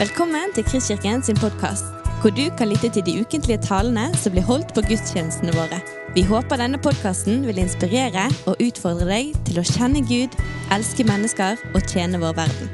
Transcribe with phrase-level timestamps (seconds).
[0.00, 1.90] Velkommen til Kristkirken sin podkast,
[2.22, 5.76] hvor du kan lytte til de ukentlige talene som blir holdt på gudstjenestene våre.
[6.16, 10.38] Vi håper denne podkasten vil inspirere og utfordre deg til å kjenne Gud,
[10.72, 12.72] elske mennesker og tjene vår verden.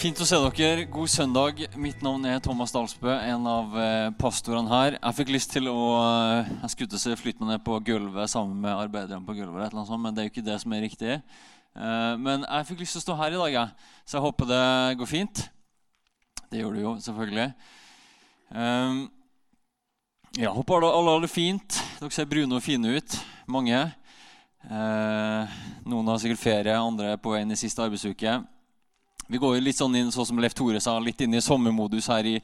[0.00, 0.88] Fint å se dere.
[0.88, 1.60] God søndag.
[1.76, 4.96] Mitt navn er Thomas Dalsbø, en av eh, pastorene her.
[4.96, 8.32] Jeg fikk lyst til å eh, Jeg skulle til å flytte meg ned på gulvet
[8.32, 10.72] sammen med arbeiderne på gulvet, eller noe sånt, men det er jo ikke det som
[10.72, 11.20] er riktig.
[11.76, 13.64] Eh, men jeg fikk lyst til å stå her i dag, ja.
[14.04, 14.62] så jeg håper det
[15.00, 15.44] går fint.
[16.52, 17.48] Det gjør det jo, selvfølgelig.
[20.36, 21.78] Jeg håper alle har det fint.
[21.96, 23.16] Dere ser brune og fine ut,
[23.48, 23.78] mange.
[24.68, 28.34] Noen har sikkert ferie, andre er på vei inn i siste arbeidsuke.
[29.32, 32.26] Vi går litt sånn inn sånn som Leif Tore sa, litt inn i sommermodus her
[32.28, 32.34] i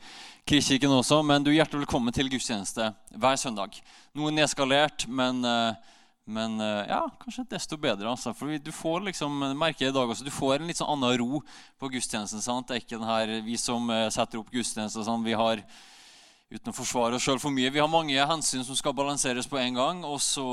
[0.49, 1.19] Kristkirken også.
[1.27, 3.77] Men du er hjertelig velkommen til gudstjeneste hver søndag.
[4.17, 5.75] Noe nedskalert, men, eh,
[6.29, 8.11] men eh, ja, kanskje desto bedre.
[8.11, 8.35] Altså.
[8.37, 11.17] For du får liksom, merker jeg i dag også, du får en litt sånn annen
[11.23, 11.43] ro
[11.81, 12.45] på gudstjenesten.
[12.45, 12.69] sant?
[12.69, 15.63] Det er ikke den her, Vi som eh, setter opp gudstjeneste, sånn, vi har
[16.49, 17.73] uten å forsvare oss sjøl for mye.
[17.73, 20.05] Vi har mange hensyn som skal balanseres på en gang.
[20.09, 20.45] Og så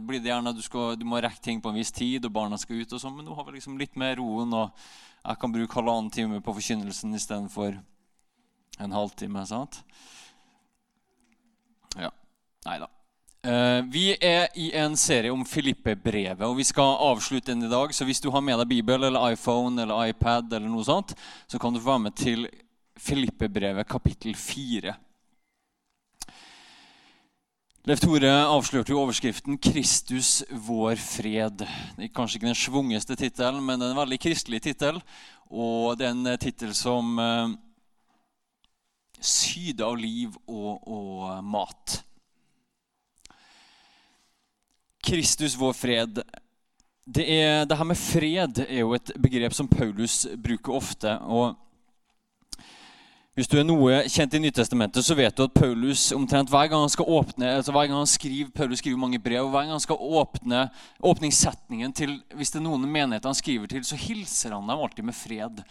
[0.00, 2.34] blir det gjerne at du, skal, du må rekke ting på en viss tid, og
[2.36, 2.92] barna skal ut.
[2.92, 4.52] og sånn, Men nå har vi liksom litt mer roen.
[4.52, 4.72] og
[5.24, 7.80] jeg kan bruke halvannen time på forkynnelsen istedenfor
[8.78, 9.46] en halvtime.
[9.46, 9.82] sant?
[11.96, 12.12] Ja.
[12.64, 12.88] Nei da.
[13.38, 17.94] Eh, vi er i en serie om Filippe-brevet, og vi skal avslutte den i dag.
[17.94, 21.14] Så hvis du har med deg Bibel eller iPhone eller iPad, eller noe sånt,
[21.46, 22.48] så kan du få være med til
[22.98, 24.96] Filippe-brevet kapittel 4.
[27.88, 31.62] Leif Tore avslørte jo overskriften 'Kristus, vår fred'.
[31.96, 34.98] Det er kanskje ikke den svungeste tittelen, men det er en veldig kristelig tittel.
[35.48, 37.54] Og det er en tittel som eh,
[39.20, 42.02] syder av liv og, og, mat.
[45.08, 46.20] Kristus, vår fred.
[47.08, 51.14] Det, er, det her med fred er jo et begrep som Paulus bruker ofte.
[51.24, 51.56] og
[53.38, 56.82] hvis du er noe kjent i Nytestamentet, så vet du at Paulus omtrent hver gang
[56.82, 59.76] han skal åpne, altså hver gang han skriver, Paulus skriver mange brev, og hver gang
[59.76, 60.64] han skal åpne
[61.06, 65.06] åpningssetningen til Hvis det er noen menigheter han skriver til, så hilser han dem alltid
[65.06, 65.62] med fred.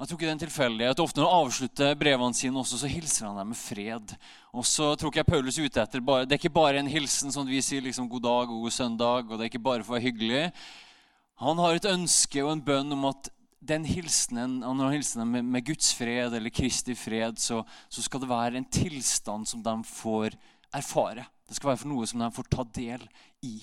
[0.00, 1.00] Jeg tror ikke det er en tilfeldighet.
[1.02, 4.14] Ofte når han avslutter brevene sine, også, så hilser han dem med fred.
[4.56, 6.88] Og så tror ikke jeg Paulus er ute etter bare, Det er ikke bare en
[6.88, 9.84] hilsen som vi sier liksom, god dag og god søndag, og det er ikke bare
[9.84, 10.46] for å være hyggelig.
[11.44, 13.28] Han har et ønske og en bønn om at
[13.60, 17.60] den hilsenen, når han hilser dem med, med, Guds fred eller Kristi fred, så,
[17.92, 20.38] så, skal det være en tilstand som de får
[20.72, 21.26] erfare.
[21.44, 23.04] Det skal være for noe som de får ta del
[23.44, 23.58] i.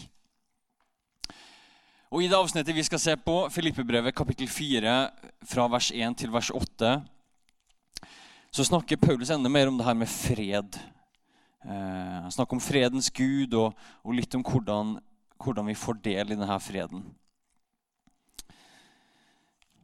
[2.08, 4.92] Og I det avsnittet vi skal se på, Filippebrevet kapittel 4,
[5.44, 6.92] fra vers 1 til vers 8,
[8.56, 10.78] så snakker Paulus enda mer om det her med fred.
[11.68, 13.76] Eh, han snakker om fredens gud og,
[14.08, 14.94] og litt om hvordan,
[15.44, 17.04] hvordan vi får del i denne freden.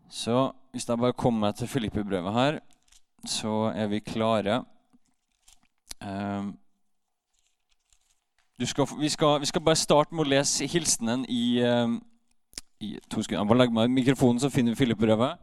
[0.07, 2.61] Så hvis jeg bare kommer meg til Filippebrevet her,
[3.27, 4.61] så er vi klare.
[5.99, 6.55] Um,
[8.63, 11.99] skal, vi, skal, vi, skal, bare starte med å lese hilsenen i, um,
[12.83, 13.47] i to sekunder.
[13.49, 15.39] Bare legg meg mikrofonen, så finner vi Filippi-brevet.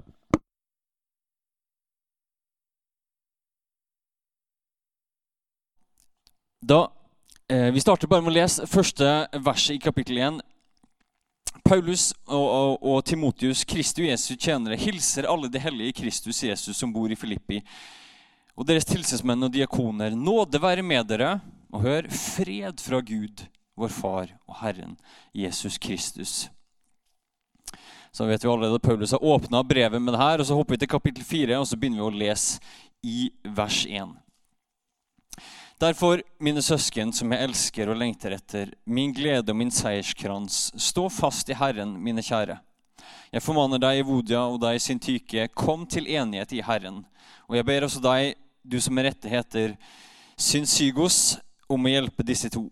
[6.61, 6.93] Da,
[7.49, 10.41] eh, Vi starter bare med å lese første verset i kapittel 1.
[11.65, 16.93] Paulus og, og, og Timotius, Kristu Jesus tjenere, hilser alle de hellige Kristus Jesus som
[16.93, 17.61] bor i Filippi,
[18.55, 20.15] og deres tilsynsmenn og diakoner.
[20.15, 21.41] Nåde være med dere,
[21.73, 23.47] og hør, fred fra Gud,
[23.79, 24.97] vår Far og Herren
[25.35, 26.51] Jesus Kristus.
[28.13, 30.75] Så vet vi allerede at Paulus har åpna brevet med det her, og så hopper
[30.75, 32.59] vi til kapittel 4, og så begynner vi å lese
[33.07, 34.17] i vers 1.
[35.81, 41.07] Derfor, mine søsken, som jeg elsker og lengter etter, min glede og min seierskrans, stå
[41.09, 42.59] fast i Herren, mine kjære.
[43.33, 47.05] Jeg formaner deg, Evodia, og deg, Syntyke, kom til enighet i Herren.
[47.49, 49.73] Og jeg ber også deg, du som med rette heter
[50.37, 51.39] Synsygos,
[51.71, 52.67] om å hjelpe disse to.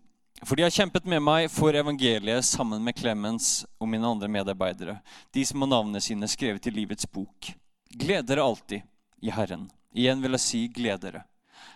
[0.44, 4.99] For de har kjempet med meg for evangeliet sammen med Clemens og mine andre medarbeidere,
[5.35, 7.50] de som har navnene sine skrevet i livets bok.
[7.90, 8.85] Gled dere alltid
[9.25, 9.67] i Herren.
[9.96, 11.25] Igjen vil jeg si gled dere.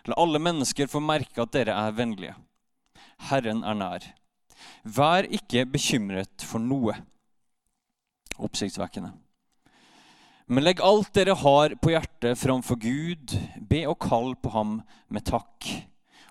[0.06, 2.36] La alle mennesker få merke at dere er vennlige.
[3.30, 4.06] Herren er nær.
[4.82, 6.94] Vær ikke bekymret for noe.
[8.38, 9.12] Oppsiktsvekkende.
[10.52, 13.34] Men legg alt dere har på hjertet framfor Gud.
[13.58, 15.68] Be og kall på ham med takk.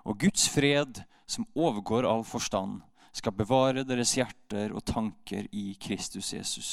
[0.06, 1.02] Og Guds fred,
[1.32, 2.82] som overgår all forstand,
[3.12, 6.70] skal bevare deres hjerter og tanker i Kristus Jesus.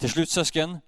[0.00, 0.78] Til slutt, søsken,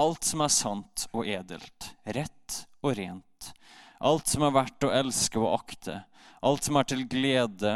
[0.00, 3.52] alt som er sant og edelt, rett og rent,
[3.98, 6.02] alt som er verdt å elske og akte,
[6.44, 7.74] alt som er til glede,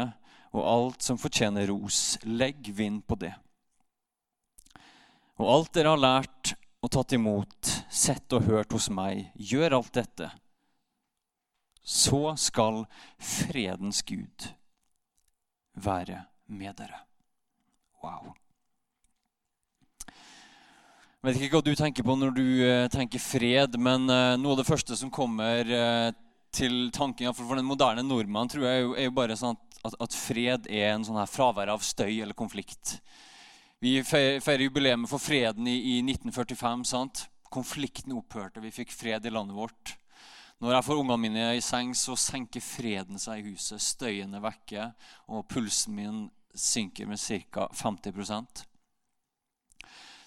[0.53, 2.19] og alt som fortjener ros.
[2.23, 3.33] Legg vind på det.
[5.41, 6.53] Og alt dere har lært
[6.83, 10.29] og tatt imot, sett og hørt hos meg, gjør alt dette.
[11.83, 12.85] Så skal
[13.19, 14.47] fredens Gud
[15.75, 17.03] være med dere.
[18.03, 18.33] Wow.
[21.23, 24.55] Jeg vet ikke hva du tenker på når du uh, tenker fred, men uh, noe
[24.55, 26.09] av det første som kommer uh,
[26.53, 30.67] til tanken for den moderne nordmann, tror jeg er jo, bare sånn at, at, fred
[30.67, 32.97] er en sånn her fravær av støy eller konflikt.
[33.83, 36.85] Vi feirer jubileet for freden i 1945.
[36.87, 37.25] sant?
[37.51, 38.63] Konflikten opphørte.
[38.63, 39.95] Vi fikk fred i landet vårt.
[40.61, 43.81] Når jeg får ungene mine i seng, så senker freden seg i huset.
[43.81, 44.91] Støyen er vekke,
[45.27, 46.21] og pulsen min
[46.53, 47.67] synker med ca.
[47.73, 48.67] 50%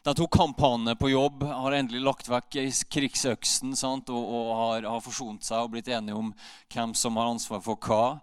[0.06, 2.60] de to kamphanene på jobb har endelig lagt vekk
[2.94, 4.10] krigsøksen sant?
[4.14, 6.30] og, og har, har, forsont seg og blitt enige om
[6.70, 8.20] hvem som har ansvar for hva.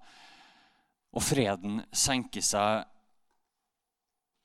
[1.13, 2.88] Og freden senker seg.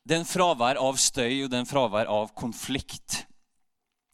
[0.03, 3.23] Det er en fravær av støy og det er en fravær av konflikt.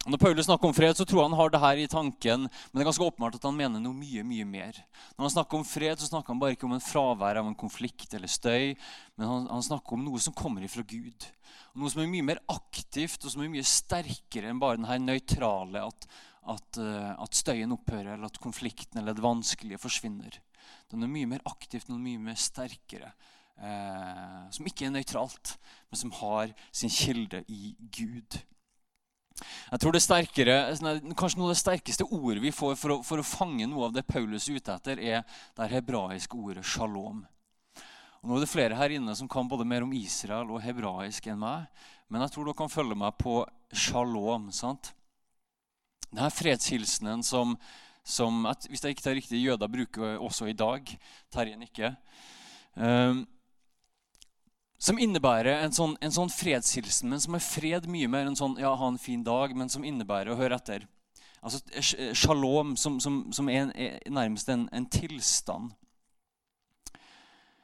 [0.04, 2.76] Når Paulus snakker om fred, så tror jeg han har det her i tanken, men
[2.76, 4.80] det er ganske åpenbart at han mener noe mye mye mer.
[5.14, 7.56] Når han snakker om fred, så snakker han bare ikke om en fravær av en
[7.56, 8.74] konflikt eller støy,
[9.16, 11.28] men han, han snakker om noe som kommer ifra Gud.
[11.80, 15.00] Noe som er mye mer aktivt og som er mye sterkere enn bare den her
[15.00, 16.08] nøytrale at,
[16.52, 20.36] at, uh, at, støyen opphører, eller at konflikten eller det vanskelige forsvinner.
[20.92, 23.14] Den er mye mer aktivt og mye mer sterkere.
[23.54, 25.52] Eh, som ikke er nøytralt,
[25.86, 28.40] men som har sin kilde i Gud.
[29.42, 32.98] Jeg tror det sterkere, sånn Kanskje noe av det sterkeste ordet vi får for å,
[33.02, 35.24] for å fange noe av det Paulus er ute etter, er
[35.58, 37.24] det hebraiske ordet shalom.
[38.22, 41.26] Og nå er det flere her inne som kan både mer om Israel og hebraisk
[41.28, 41.66] enn meg.
[42.08, 43.40] Men jeg tror dere kan følge meg på
[43.74, 44.46] shalom.
[44.54, 44.94] sant?
[46.08, 47.56] Denne fredshilsenen som,
[48.00, 50.94] som hvis jeg ikke tar riktig, jøder bruker også i dag.
[51.34, 51.98] Terje nikker.
[52.78, 53.26] Um,
[54.84, 58.58] som innebærer en sånn, en sånn fredshilsen, men som er fred mye mer enn sånn
[58.60, 60.84] ja, ha en fin dag, men som innebærer å høre etter.
[61.44, 61.60] Altså
[62.16, 65.72] Shalom, som, som, som er, en, er, nærmest en, en, tilstand.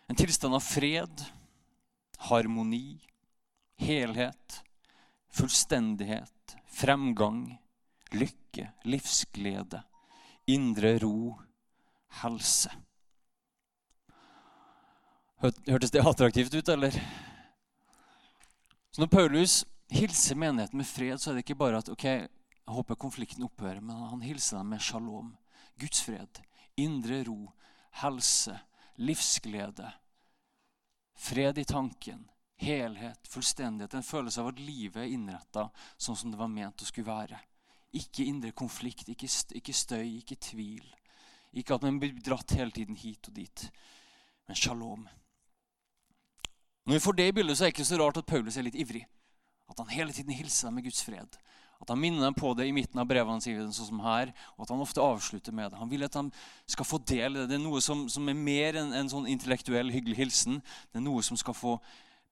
[0.09, 1.25] En tilstand av fred,
[2.31, 2.99] harmoni,
[3.81, 4.61] helhet,
[5.37, 7.45] fullstendighet, fremgang,
[8.17, 9.85] lykke, livsglede,
[10.49, 11.35] indre ro,
[12.25, 12.73] helse.
[15.41, 16.93] Hørtes det attraktivt ut, eller?
[18.91, 22.29] Så når Paulus hilser menigheten med fred, så er det ikke bare at ok, jeg
[22.69, 25.31] håper konflikten opphører, men han hilser dem med shalom.
[25.81, 26.43] Guds fred,
[26.77, 27.39] indre ro,
[28.03, 28.53] helse,
[29.01, 29.89] livsglede.
[31.17, 32.27] Fred i tanken,
[32.61, 33.97] helhet, fullstendighet.
[33.97, 37.39] En følelse av at livet er innretta sånn som det var ment å skulle være.
[37.97, 40.85] Ikke indre konflikt, ikke, støy, ikke tvil.
[41.57, 43.65] Ikke at man blir dratt hele tiden hit og dit.
[44.47, 45.09] Men shalom.
[46.87, 48.67] Når vi får det i bildet, så er det ikke så rart at Paulus er
[48.67, 49.05] litt ivrig.
[49.71, 51.39] At han hele tiden hilser dem med Guds fred.
[51.81, 54.67] At han minner dem på det i midten av brevene sine, sånn som her, og
[54.67, 55.79] at han ofte avslutter med det.
[55.81, 56.27] Han vil at de
[56.69, 57.49] skal få del i det.
[57.53, 60.61] Det er noe som, som er mer enn en sånn intellektuell, hyggelig hilsen.
[60.91, 61.79] Det er noe som skal få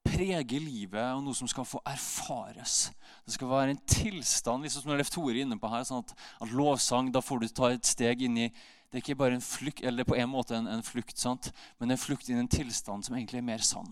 [0.04, 2.90] prege livet, og noe som skal få erfares.
[3.26, 6.12] Det skal være en tilstand, liksom som Leif Tore er inne på her, sånn at,
[6.40, 8.50] at, lovsang, da får du ta et steg inn i
[8.88, 11.50] Det er ikke bare en flukt, eller på en måte en, en flukt, sant?
[11.76, 13.90] men en flukt inn i en tilstand som egentlig er mer sann.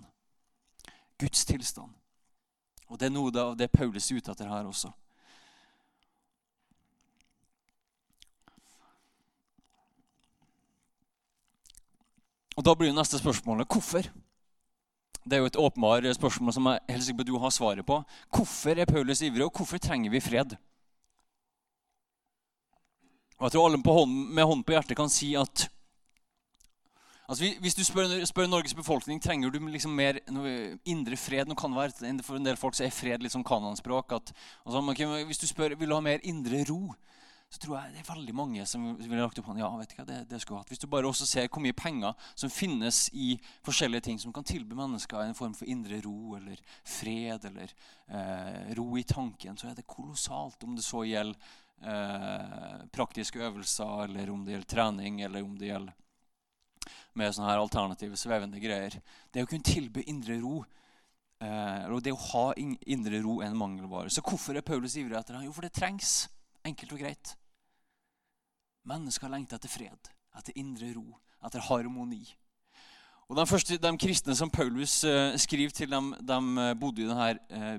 [1.19, 1.93] Guds tilstand.
[2.87, 4.93] Og Det er noe av det Paulus er ute etter her også.
[12.57, 14.07] Og Da blir neste spørsmålet hvorfor.
[15.27, 17.99] Det er jo et åpenbart spørsmål som jeg helt sikker på du har svaret på.
[18.31, 20.55] Hvorfor er Paulus ivrig, og hvorfor trenger vi fred?
[23.37, 25.67] Og jeg tror alle hånden, med hånden på hjertet kan si at
[27.27, 30.21] Altså, hvis du spør, spør, Norges befolkning trenger du liksom mer
[30.87, 33.45] indre fred nå kan det være, For en del folk så er fred litt som
[33.45, 34.13] kanonspråk.
[34.13, 36.95] Altså, hvis du spør vil du ha mer indre ro,
[37.51, 39.63] så tror jeg det er veldig mange som ville lagt opp hånden.
[39.63, 40.71] Ja, vet du hva, det, det skulle hatt.
[40.71, 44.47] Hvis du bare også ser hvor mye penger som finnes i forskjellige ting som kan
[44.47, 47.71] tilby mennesker en form for indre ro eller fred eller
[48.11, 50.67] eh, ro i tanken, så er det kolossalt.
[50.67, 51.55] Om det så gjelder
[51.87, 56.03] eh, praktiske øvelser, eller om det gjelder trening, eller om det gjelder
[57.15, 58.99] med sånne her alternative, svevende greier.
[59.33, 60.61] Det å kunne tilby indre ro
[61.43, 64.13] eh, og det å ha indre ro er en mangelvare.
[64.13, 65.47] Så hvorfor er Paulus ivrig etter det?
[65.49, 66.25] Jo, for det trengs.
[66.67, 67.37] Enkelt og greit.
[68.87, 71.07] Mennesker lengter etter fred, etter indre ro,
[71.47, 72.25] etter harmoni.
[73.27, 77.09] Og De, første, de kristne som Paulus uh, skriver til, dem, de uh, bodde i
[77.09, 77.73] denne uh,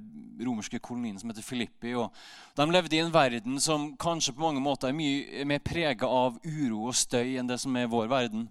[0.44, 1.94] romerske kolonien som heter Filippi.
[1.96, 2.12] og
[2.58, 6.36] De levde i en verden som kanskje på mange måter er mye mer prega av
[6.44, 8.50] uro og støy enn det som er vår verden.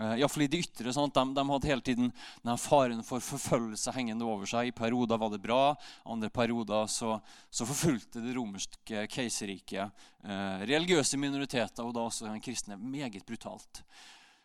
[0.00, 0.92] Uh, Iallfall i det ytre.
[0.94, 2.08] Sånn de, de, hadde hele tiden
[2.40, 4.70] denne faren for forfølgelse hengende over seg.
[4.70, 5.74] I perioder var det bra,
[6.08, 7.18] andre perioder så,
[7.52, 9.84] så forfulgte det romerske keiserriket
[10.24, 13.84] eh, religiøse minoriteter, og da også den kristne, meget brutalt.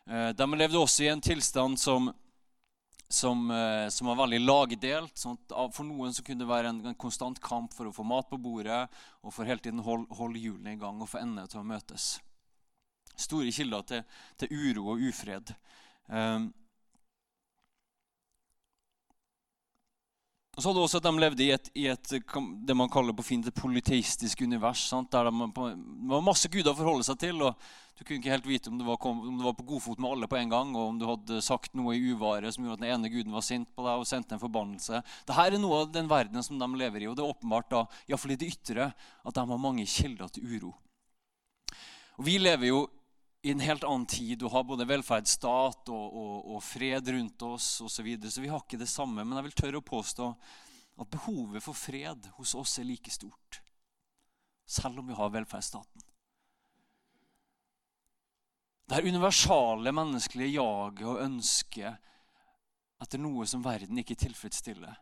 [0.04, 2.12] Eh, de levde også i en tilstand som,
[3.08, 3.48] som,
[3.88, 5.16] som var veldig lagdelt.
[5.16, 8.28] Sånn for noen så kunne det være en, en, konstant kamp for å få mat
[8.28, 8.84] på bordet
[9.24, 12.18] og for hele tiden holde, holde hjulene i gang og få endene til å møtes
[13.20, 14.06] store kilder til,
[14.38, 15.54] til uro og ufred.
[16.08, 16.48] Um,
[20.58, 22.12] og så hadde også at De levde i et, i et,
[22.66, 24.80] det man kaller på fint et polyteistisk univers.
[24.90, 25.12] Sant?
[25.12, 27.44] der de, Det var masse guder å forholde seg til.
[27.46, 27.54] og
[27.94, 30.26] Du kunne ikke helt vite om du, var, om du var på godfot med alle
[30.26, 32.90] på en gang, og om du hadde sagt noe i uvare som gjorde at den
[32.90, 34.98] ene guden var sint på deg og sendte en forbannelse.
[35.28, 37.06] Dette er noe av den verdenen som de lever i.
[37.06, 38.90] og Det er åpenbart da, iallfall i det ytre,
[39.22, 40.74] at de har mange kilder til uro.
[42.18, 42.82] Og Vi lever jo
[43.42, 47.68] i en helt annen tid og har både velferdsstat og, og, og fred rundt oss
[47.84, 47.94] osv.
[47.94, 48.30] Så, videre.
[48.34, 49.22] så vi har ikke det samme.
[49.22, 50.28] Men jeg vil tørre å påstå
[50.98, 53.60] at behovet for fred hos oss er like stort.
[54.68, 56.02] Selv om vi har velferdsstaten.
[58.88, 62.06] Det er universale menneskelige jaget og ønsket
[62.98, 64.96] etter noe som verden ikke tilfredsstiller.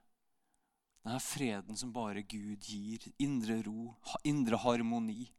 [1.06, 3.06] Denne freden som bare Gud gir.
[3.22, 3.94] Indre ro,
[4.26, 5.30] indre harmoni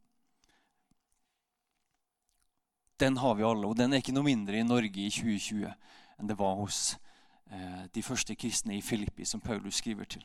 [2.99, 3.67] den har vi alle.
[3.67, 5.71] Og den er ikke noe mindre i Norge i 2020
[6.17, 6.97] enn det var hos
[7.51, 10.23] eh, de første kristne i Filippi, som Paulus skriver til.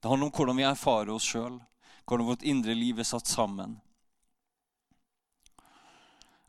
[0.00, 1.60] Det handler om hvordan vi erfarer oss sjøl,
[2.08, 3.78] hvordan vårt indre liv er satt sammen.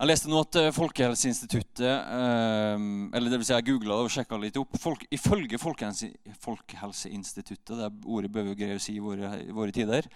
[0.01, 2.77] Jeg leste nå at eh, Folkehelseinstituttet eh,
[3.13, 4.73] eller det vil si Jeg googla og sjekka litt opp.
[4.81, 10.09] Folk, ifølge Folkehelseinstituttet, det ordet bør vi greie å si i våre, i våre tider,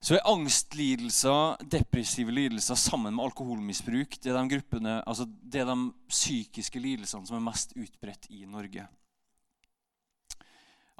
[0.00, 5.92] så er angstlidelser, depressive lidelser sammen med alkoholmisbruk det er de, altså det er de
[6.08, 8.86] psykiske lidelsene som er mest utbredt i Norge.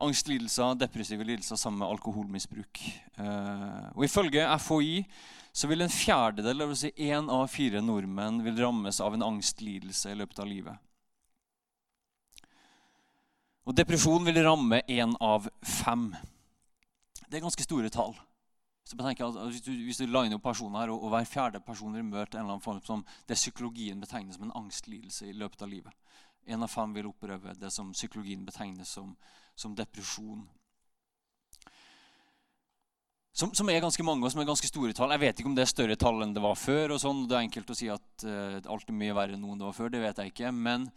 [0.00, 2.80] Angstlidelser, depressive lidelser sammen med alkoholmisbruk.
[3.16, 4.94] Uh, og Ifølge FHI
[5.52, 6.84] så vil en fjerdedel, dvs.
[6.84, 10.76] si én av fire nordmenn, vil rammes av en angstlidelse i løpet av livet.
[13.64, 16.10] Og Depresjon vil ramme én av fem.
[17.28, 18.16] Det er ganske store tall.
[18.84, 21.28] Så jeg tenker at Hvis du, hvis du liner opp personer her, og, og hver
[21.28, 25.28] fjerde person vil møte en eller annen form som det psykologien betegner som en angstlidelse
[25.30, 26.16] i løpet av livet.
[26.46, 29.12] En av fem vil opprøve det som psykologien betegner som,
[29.54, 30.48] som depresjon.
[33.32, 35.12] Som, som, er ganske mange og som er ganske store tall.
[35.14, 36.96] Jeg vet ikke om det er større tall enn det var før.
[36.96, 37.22] og sånn.
[37.30, 39.76] Det er enkelt å si at uh, alt er mye verre enn noen det var
[39.76, 39.92] før.
[39.94, 40.50] Det vet jeg ikke.
[40.50, 40.88] Men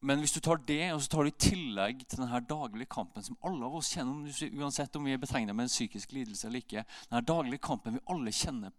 [0.00, 3.24] men hvis du tar det, og så tar du i tillegg til denne daglige kampen
[3.24, 6.62] som alle av oss kjenner, uansett om vi er betegnet med en psykisk lidelse eller
[6.62, 8.74] ikke, denne daglige kampen vi alle kjenner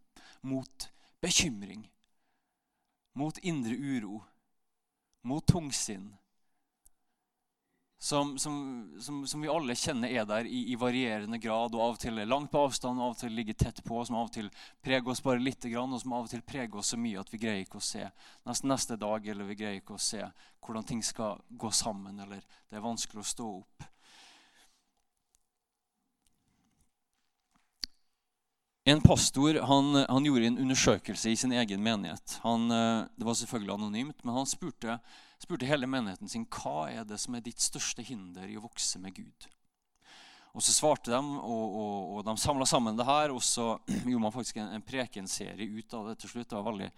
[0.47, 0.88] mot
[1.19, 1.83] bekymring,
[3.19, 4.21] mot indre uro,
[5.27, 6.13] mot tungsinn,
[8.01, 11.98] som, som, som, som, vi alle kjenner er der i, i, varierende grad, og av
[11.98, 14.29] og til er langt på avstand, og av og til ligger tett på, som av
[14.29, 14.48] og til
[14.79, 17.41] preger oss bare litt, og som av og til preger oss så mye at vi
[17.44, 18.06] greier ikke å se
[18.48, 20.24] nesten neste dag, eller vi greier ikke å se
[20.63, 23.89] hvordan ting skal gå sammen, eller det er vanskelig å stå opp.
[28.88, 32.39] En pastor han, han, gjorde en undersøkelse i sin egen menighet.
[32.48, 35.01] Han, eh, det var selvfølgelig anonymt, men han spurte
[35.43, 39.00] spurte hele menigheten sin hva er det som er ditt største hinder i å vokse
[39.00, 39.48] med Gud.
[40.58, 43.31] Og Så svarte de, og, og, og de samla sammen det her.
[43.31, 43.77] Og så
[44.10, 46.50] gjorde man faktisk en, en prekenserie ut av det til slutt.
[46.50, 46.89] Det var veldig,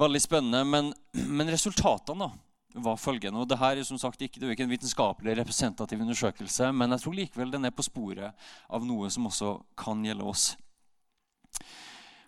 [0.00, 0.64] veldig spennende.
[0.66, 0.90] Men,
[1.38, 2.32] men resultatene da,
[2.74, 3.38] var følgende.
[3.38, 6.90] og det her er som sagt ikke, det er ikke en vitenskapelig representativ undersøkelse, men
[6.90, 8.34] jeg tror likevel den er på sporet
[8.66, 10.48] av noe som også kan gjelde oss.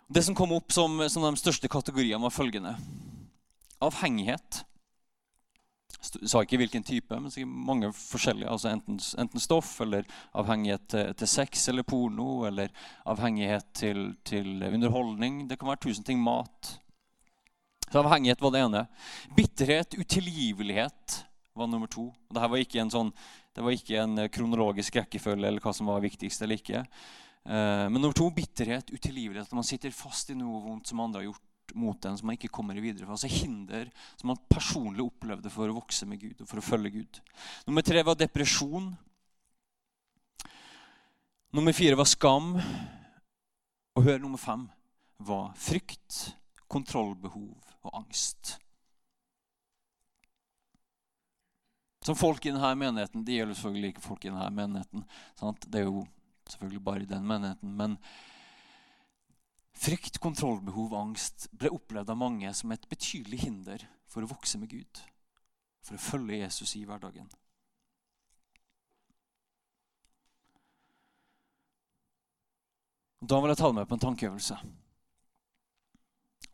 [0.07, 2.77] Det som kom opp som, som de største kategoriene, var følgende.
[3.83, 4.61] Avhengighet
[5.99, 8.49] sa ikke hvilken type, men mange forskjellige.
[8.49, 12.71] altså Enten, enten stoff eller avhengighet til, til, sex eller porno eller
[13.05, 15.47] avhengighet til, til, underholdning.
[15.49, 16.21] Det kan være tusen ting.
[16.23, 16.77] Mat.
[17.87, 18.85] Så Avhengighet var det ene.
[19.35, 21.21] Bitterhet, utilgivelighet
[21.57, 22.09] var nummer to.
[22.29, 23.13] Dette var ikke en sånn,
[23.55, 26.83] det var ikke en kronologisk rekkefølge eller hva som var viktigst eller ikke.
[27.47, 29.47] Eh, men nummer to bitterhet, utilgivelighet.
[29.47, 32.37] At man sitter fast i noe vondt som andre har gjort mot en som man
[32.37, 33.15] ikke kommer videre fra.
[33.17, 36.93] Altså hinder som man personlig opplevde for å vokse med Gud og for å følge
[36.99, 37.19] Gud.
[37.67, 38.91] Nummer tre var depresjon.
[41.57, 42.55] Nummer fire var skam.
[43.97, 44.67] Og hør nummer fem
[45.25, 46.35] var frykt,
[46.69, 47.55] kontrollbehov
[47.87, 48.57] og angst.
[52.05, 55.03] Som folk i denne menigheten, Det gjelder selvfølgelig ikke folk i denne menigheten.
[55.35, 55.65] Sant?
[55.67, 56.05] Det er jo
[56.47, 57.75] selvfølgelig bare i den menigheten.
[57.75, 57.97] men
[59.77, 64.71] Frykt, kontrollbehov, angst ble opplevd av mange som et betydelig hinder for å vokse med
[64.73, 65.03] Gud,
[65.85, 67.29] for å følge Jesus i hverdagen.
[73.27, 74.57] Da vil jeg ta deg med på en tankeøvelse.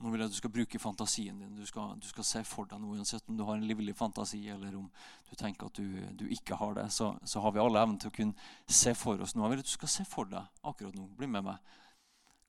[0.04, 1.56] Nå vil jeg at du skal bruke fantasien din.
[1.56, 2.98] Du skal, du skal, se for deg noe.
[2.98, 4.90] Uansett om du har en livlig fantasi eller om
[5.30, 8.12] du tenker at du, du ikke har det, så, så, har vi alle evnen til
[8.12, 9.48] å kunne se for oss noe.
[9.48, 11.08] Jeg vil at du skal se for deg akkurat nå.
[11.20, 11.76] Bli med meg.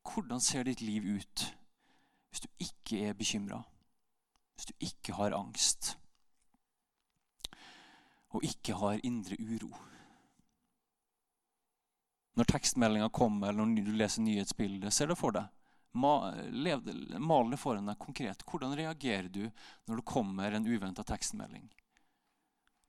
[0.05, 1.45] Hvordan ser ditt liv ut
[2.31, 3.63] hvis du ikke er bekymra?
[4.55, 5.95] Hvis du ikke har angst?
[8.35, 9.71] Og ikke har indre uro?
[12.35, 15.51] Når tekstmeldinga kommer, eller når du leser nyhetsbildet, ser du for deg
[15.95, 18.43] Mal det foran deg konkret.
[18.43, 19.45] Hvordan reagerer du
[19.87, 21.69] når det kommer en uventa tekstmelding?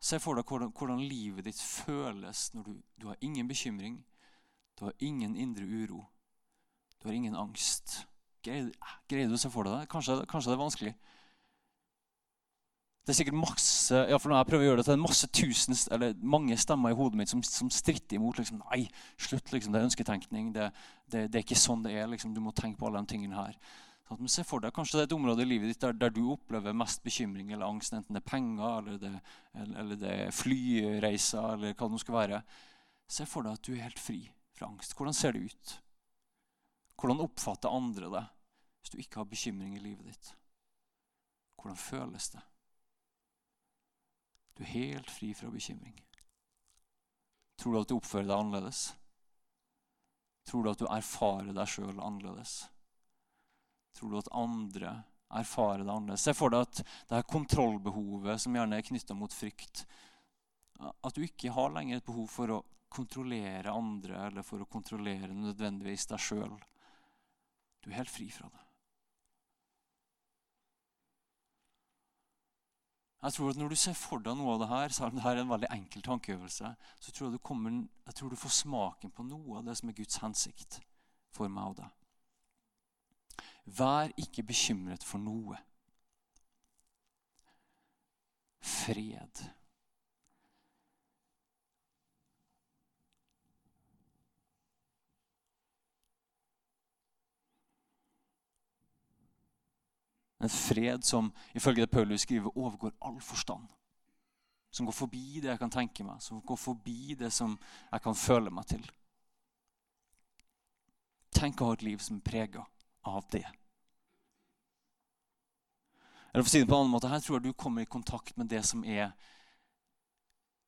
[0.01, 3.99] Se for deg hvordan, hvordan, livet ditt føles når du, du har ingen bekymring,
[4.73, 6.01] du har ingen indre uro,
[7.05, 7.99] du har ingen angst.
[8.45, 8.71] Greier,
[9.09, 9.89] greier du å se for deg det?
[9.91, 10.93] Kanskje, kanskje det er vanskelig.
[13.05, 15.27] Det er sikkert masse ja, for når jeg prøver å gjøre det, er det masse
[15.29, 18.39] tusen, eller mange stemmer i hodet mitt som, som stritter imot.
[18.41, 18.87] Liksom, Nei,
[19.21, 19.51] slutt.
[19.53, 20.47] Liksom, det er ønsketenkning.
[20.55, 20.71] Det,
[21.05, 22.09] det, det, er ikke sånn det er.
[22.09, 23.53] Liksom, du må tenke på alle de tingene her.
[24.09, 26.13] Sånn, men se for deg, Kanskje det er et område i livet ditt der, der,
[26.17, 27.93] du opplever mest bekymring eller angst.
[27.93, 29.13] Enten det er penger, eller det,
[29.67, 32.43] eller det er flyreiser, eller hva det nå skal være.
[33.05, 34.23] Se for deg at du er helt fri
[34.57, 34.97] fra angst.
[34.97, 35.79] Hvordan ser det ut?
[36.95, 38.25] Hvordan oppfatter andre det
[38.79, 40.35] hvis du ikke har bekymring i livet ditt?
[41.57, 42.41] Hvordan føles det?
[44.55, 45.97] Du er helt fri fra bekymring.
[47.59, 48.85] Tror du at du oppfører deg annerledes?
[50.45, 52.53] Tror du at du erfarer deg sjøl annerledes?
[53.97, 54.93] Tror du at andre
[55.33, 56.27] erfarer deg annerledes?
[56.27, 59.85] Se for deg at det her kontrollbehovet som gjerne er knytta mot frykt
[60.77, 62.61] At du ikke har lenger et behov for å
[62.91, 66.55] kontrollere andre eller for å kontrollere nødvendigvis deg sjøl.
[67.85, 68.61] Du er helt fri fra det.
[73.25, 75.23] Jeg tror at Når du ser for deg noe av det her, selv om det
[75.23, 77.71] her er en veldig enkel tankeøvelse, så tror jeg, du kommer,
[78.05, 80.79] jeg tror du får smaken på noe av det som er Guds hensikt
[81.33, 83.45] for meg og deg.
[83.65, 85.57] Vær ikke bekymret for noe.
[88.61, 89.41] Fred.
[100.45, 103.65] En fred som ifølge det Paulus skriver, overgår all forstand.
[104.69, 107.55] Som går forbi det jeg kan tenke meg, som går forbi det som
[107.91, 108.85] jeg kan føle meg til.
[111.35, 112.65] Tenk å ha et liv som er prega
[113.09, 113.45] av det.
[116.31, 117.89] Eller for å si det på en annen måte, Her tror jeg du kommer i
[117.89, 119.13] kontakt med det som er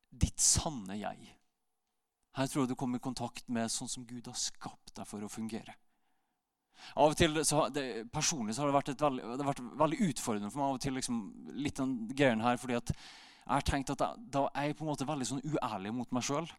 [0.10, 1.34] ditt sanne jeg.
[2.40, 5.22] Her tror jeg du kommer i kontakt med sånn som Gud har skapt deg for
[5.22, 5.76] å fungere.
[6.96, 10.00] Av og til, så, det, Personlig så har det vært, veldig, det har vært veldig
[10.10, 11.22] utfordrende for meg av og til liksom,
[11.66, 12.94] litt den greien her, fordi at
[13.48, 16.16] jeg har tenkt at jeg, da er jeg på en måte veldig sånn uærlig mot
[16.16, 16.50] meg sjøl.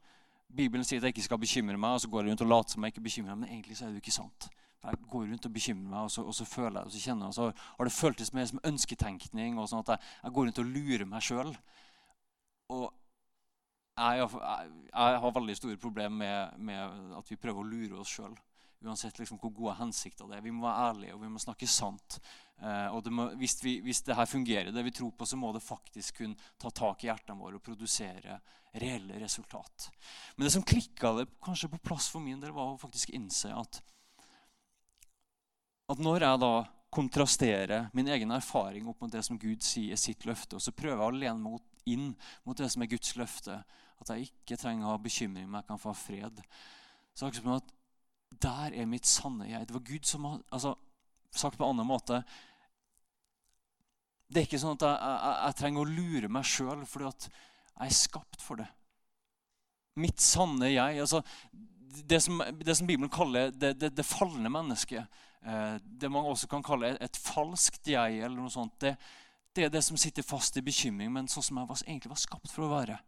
[0.49, 2.75] Bibelen sier at jeg ikke skal bekymre meg, og så går jeg rundt og later
[2.75, 3.43] som jeg ikke bekymrer meg.
[3.43, 4.49] Men egentlig så er det jo ikke sant.
[4.79, 7.27] Jeg går rundt og bekymrer meg, og så, og så føler jeg og så kjenner
[7.27, 9.59] jeg, og så har det føltes mer som ønsketenkning.
[9.59, 11.53] og sånn at jeg, jeg går rundt og lurer meg sjøl.
[12.73, 12.87] Og
[13.99, 14.29] jeg,
[14.95, 18.33] jeg, har veldig store problemer med, med, at vi prøver å lure oss sjøl.
[18.87, 20.45] Uansett liksom hvor gode hensikter det er.
[20.45, 22.21] Vi må være ærlige og vi må snakke sant.
[22.63, 25.39] Eh, og det må, hvis, vi, hvis det her fungerer, det vi tror på, så
[25.39, 28.39] må det faktisk kunne ta tak i hjertene våre og produsere
[28.79, 29.89] reelle resultat.
[30.37, 33.51] Men det som klikka det kanskje på plass for min del, var å faktisk innse
[33.55, 33.81] at,
[35.89, 36.53] at når jeg da
[36.95, 40.73] kontrasterer min egen erfaring opp mot det som Gud sier er sitt løfte, og så
[40.73, 42.13] prøver jeg å lene meg inn
[42.47, 43.59] mot det som er Guds løfte,
[43.99, 46.43] at jeg ikke trenger å ha bekymring, men jeg kan få fred,
[47.17, 47.75] så er det som at
[48.31, 49.67] der er mitt sanne jeg.
[49.67, 50.77] Det var Gud som altså,
[51.29, 52.23] Sagt på en annen måte
[54.29, 57.27] Det er ikke sånn at jeg, jeg, jeg trenger å lure meg sjøl, fordi at
[57.29, 58.67] jeg er skapt for det.
[60.03, 60.99] Mitt sanne jeg.
[61.01, 61.23] altså
[62.09, 66.51] det som, det som, Bibelen kaller det, det, det falne mennesket, eh, det man også
[66.51, 68.95] kan kalle et, et falskt jeg, eller noe sånt, det,
[69.57, 72.53] er det som sitter fast i bekymring, men sånn som jeg var, egentlig var skapt
[72.53, 72.99] for å være.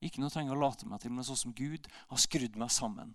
[0.00, 2.72] Ikke noe jeg trenger å late meg til, men sånn som Gud har skrudd meg
[2.72, 3.12] sammen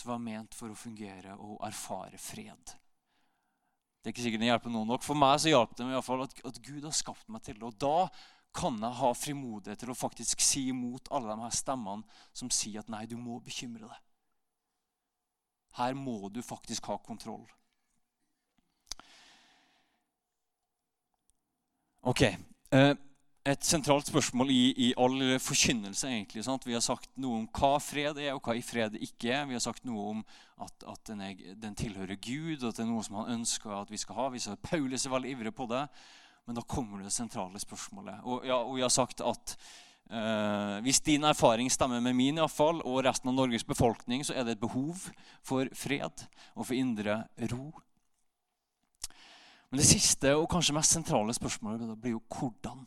[0.00, 2.74] som var ment for å fungere og erfare fred.
[4.00, 5.04] Det er ikke sikkert det hjelper noen nok.
[5.04, 7.44] For meg så hjalp det meg i hvert fall at, at Gud har skapt meg
[7.44, 7.68] til det.
[7.68, 8.08] Og da
[8.56, 12.80] kan jeg ha frimodighet til å faktisk si imot alle de her stemmene som sier
[12.80, 14.06] at nei, du må bekymre deg.
[15.78, 17.44] Her må du faktisk ha kontroll.
[22.00, 22.24] Ok.
[22.24, 22.94] Eh,
[23.48, 26.08] et sentralt spørsmål i, i all forkynnelse.
[26.08, 26.44] egentlig.
[26.44, 26.66] Sant?
[26.66, 29.46] Vi har sagt noe om hva fred er, og hva i fred ikke er.
[29.48, 30.24] Vi har sagt noe om
[30.60, 33.92] at, at den, er, den, tilhører Gud, at det er noe som han ønsker at
[33.92, 34.28] vi skal ha.
[34.34, 35.86] Vi ser Paulus er veldig ivrig på det.
[36.48, 38.20] Men da kommer det sentrale spørsmålet.
[38.24, 39.56] Og, ja, og vi har sagt at
[40.10, 44.24] eh, hvis din erfaring stemmer med min, i hvert fall, og resten av Norges befolkning,
[44.26, 45.08] så er det et behov
[45.46, 46.26] for fred
[46.56, 47.22] og for indre
[47.52, 47.70] ro.
[49.70, 52.82] Men det siste og kanskje mest sentrale spørsmålet blir jo hvordan.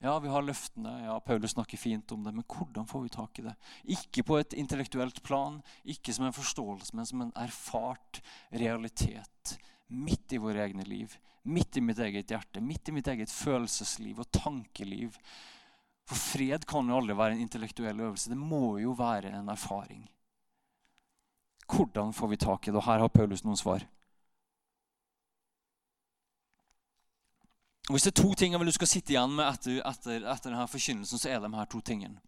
[0.00, 3.38] Ja, vi har løftene, ja, Paulus snakker fint om det, men hvordan får vi tak
[3.38, 3.52] i det?
[3.92, 8.22] Ikke på et intellektuelt plan, ikke som en forståelse, men som en erfart
[8.62, 9.58] realitet.
[9.92, 14.22] Midt i våre egne liv, midt i mitt eget hjerte, midt i mitt eget følelsesliv
[14.24, 15.20] og tankeliv.
[16.08, 18.32] For fred kan jo aldri være en intellektuell øvelse.
[18.32, 20.06] Det må jo være en erfaring.
[21.70, 22.80] Hvordan får vi tak i det?
[22.80, 23.84] Og her har Paulus noen svar.
[27.90, 30.22] Og Hvis det er to ting jeg vil du skal sitte igjen med etter, etter,
[30.22, 32.20] etter denne forkynnelsen, så er det de her to tingene.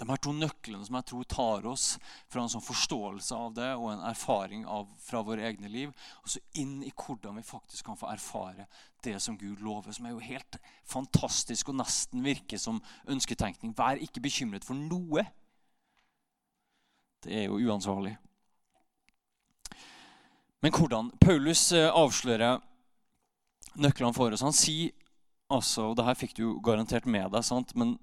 [0.00, 1.84] De her to nøklene som jeg tror tar oss
[2.32, 5.92] fra en sånn forståelse av det og en erfaring av, fra våre egne liv,
[6.24, 8.64] og så inn i hvordan vi faktisk kan få erfare
[9.04, 10.56] det som Gud lover, som er jo helt
[10.88, 12.80] fantastisk og nesten virker som
[13.12, 13.76] ønsketenkning.
[13.76, 15.28] Vær ikke bekymret for noe.
[17.20, 18.16] Det er jo uansvarlig.
[20.64, 21.12] Men hvordan?
[21.20, 22.62] Paulus eh, avslører
[23.80, 24.44] nøklene for oss.
[24.44, 24.92] Han sier
[25.52, 27.74] altså, og det her fikk du jo garantert med deg, sant?
[27.78, 27.96] men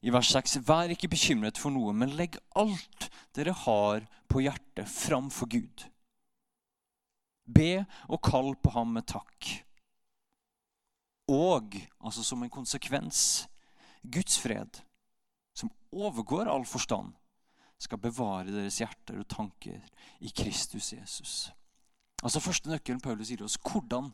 [0.00, 4.88] i vers 6.: Vær ikke bekymret for noe, men legg alt dere har på hjertet,
[4.88, 5.86] framfor Gud.
[7.50, 9.50] Be og kall på ham med takk.
[11.30, 13.46] Og, altså som en konsekvens,
[14.02, 14.80] Guds fred,
[15.54, 17.12] som overgår all forstand,
[17.80, 19.80] skal bevare deres hjerter og tanker
[20.20, 21.50] i Kristus Jesus.
[22.22, 24.10] Altså Første nøkkelen Paulus sier oss hvordan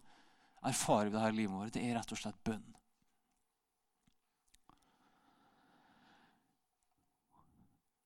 [0.69, 2.65] erfarer vi det her i livet vårt, det er rett og slett bønn.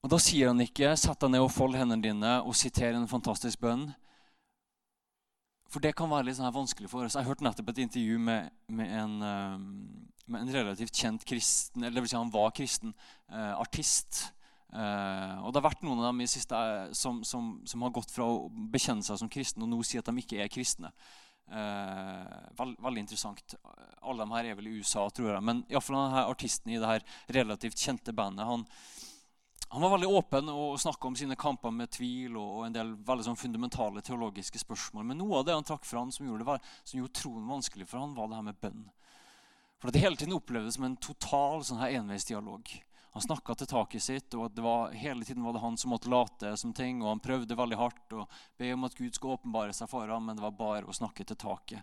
[0.00, 3.08] Og Da sier han ikke 'sett deg ned og fold hendene dine' og siter en
[3.08, 3.94] fantastisk bønn.
[5.70, 7.14] For det kan være litt sånn vanskelig for oss.
[7.14, 9.58] Jeg hørte nettopp et intervju med, med, en, eh,
[10.26, 12.94] med en, relativt kjent kristen, eller det vil si han var kristen,
[13.30, 14.32] eh, artist.
[14.72, 16.58] Eh, og det har vært noen av dem siste
[16.92, 20.10] som, som, som, har gått fra å bekjenne seg som kristne og nå sier at
[20.10, 20.90] de ikke er kristne.
[21.50, 23.54] Eh, veld, veldig interessant.
[24.00, 25.42] Alle de her er vel i USA, tror jeg.
[25.42, 27.06] Men iallfall denne artisten i det her
[27.40, 28.66] relativt kjente bandet han,
[29.70, 33.28] han var veldig åpen og snakka om sine kamper med tvil og, en del veldig
[33.28, 35.04] sånn fundamentale teologiske spørsmål.
[35.06, 38.02] Men noe av det han trakk fram som gjorde, det, som gjorde troen vanskelig for
[38.02, 38.88] han, var det her med bønn.
[39.80, 42.66] For Det hele tiden opplevdes som en total sånn her enveisdialog.
[43.10, 46.10] Han snakka til taket sitt, og det var, hele tiden var det han som måtte
[46.12, 47.00] late som ting.
[47.02, 48.26] Og han prøvde veldig hardt å
[48.60, 51.26] be om at Gud skulle åpenbare seg for ham, men det var bare å snakke
[51.26, 51.82] til taket.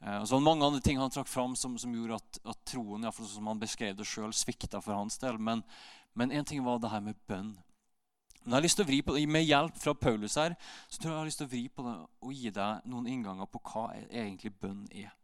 [0.00, 2.40] Eh, og så var det mange andre ting han trakk fram som, som gjorde at,
[2.42, 5.38] at troen fall som han beskrev det selv, svikta for hans del.
[5.38, 7.54] Men én ting var det her med bønn.
[8.44, 10.54] Men jeg har lyst til å vri på det, Med hjelp fra Paulus her,
[10.88, 13.06] så tror jeg jeg har lyst til å vri på det og gi deg noen
[13.08, 15.14] innganger på hva egentlig bønn er.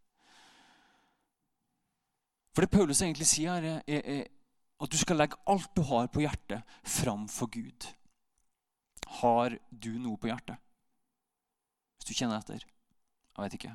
[2.56, 4.39] For det Paulus egentlig sier her, er, er, er
[4.80, 7.86] at du skal legge alt du har på hjertet, fram for Gud.
[9.20, 10.56] Har du noe på hjertet?
[11.98, 12.64] Hvis du kjenner etter.
[12.64, 13.74] Jeg vet ikke.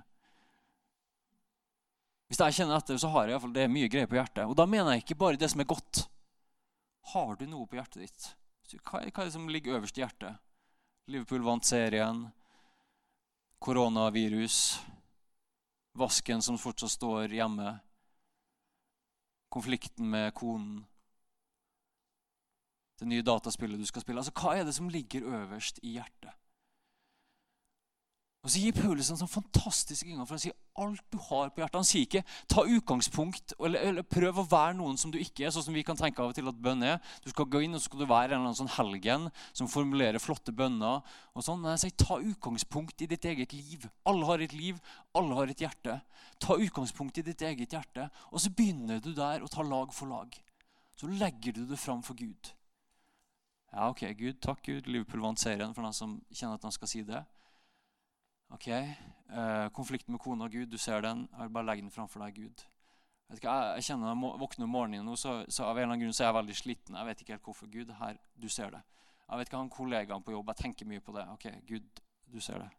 [2.25, 4.47] Hvis jeg kjenner etter, så har jeg i hvert fall det mye greier på hjertet.
[4.49, 6.07] Og da mener jeg ikke bare det som er godt.
[7.13, 8.31] Har du noe på hjertet ditt?
[8.81, 10.41] Hva er det som ligger øverst i hjertet?
[11.13, 12.23] Liverpool vant serien.
[13.61, 14.81] Koronavirus.
[16.01, 17.77] Vasken som fortsatt står hjemme.
[19.53, 20.81] Konflikten med konen
[22.99, 24.21] det nye dataspillet du skal spille.
[24.21, 26.33] Altså, Hva er det som ligger øverst i hjertet?
[28.45, 30.27] Og Så gir Paulus en sånn fantastisk inngang.
[30.27, 31.79] for Han sier alt du har på hjertet.
[31.79, 35.49] Han sier ikke ta utgangspunkt eller, eller prøv å være noen som du ikke er.
[35.49, 36.99] sånn som vi kan tenke av og til at bønn er.
[37.25, 40.21] Du skal gå inn og så skal du være en eller sånn helgen som formulerer
[40.21, 41.01] flotte bønner.
[41.33, 41.59] og sånn.
[41.59, 43.89] Men jeg sier ta utgangspunkt i ditt eget liv.
[44.05, 44.77] Alle har et liv,
[45.15, 46.01] alle har et hjerte.
[46.39, 50.05] Ta utgangspunkt i ditt eget hjerte, og så begynner du der å ta lag for
[50.05, 50.29] lag.
[50.95, 52.53] Så legger du det fram for Gud.
[53.71, 54.87] Ja, ok, Gud, takk Gud.
[54.87, 57.23] Liverpool vant serien for den som kjenner at han skal si det.
[58.53, 61.27] Ok, eh, Konflikten med kona Gud, du ser den.
[61.31, 62.65] Jeg vil bare legge den framfor deg, Gud.
[63.27, 65.83] Vet ikke, jeg, jeg kjenner Når jeg våkner om morgenen, nå, så, så av en
[65.83, 66.99] eller annen grunn så er jeg veldig sliten.
[66.99, 67.71] Jeg vet ikke helt hvorfor.
[67.73, 68.81] Gud, her, du ser det.
[69.25, 71.25] Jeg vet ikke, han kollegaen på jobb, jeg tenker mye på det.
[71.33, 72.69] Ok, Gud, du ser det.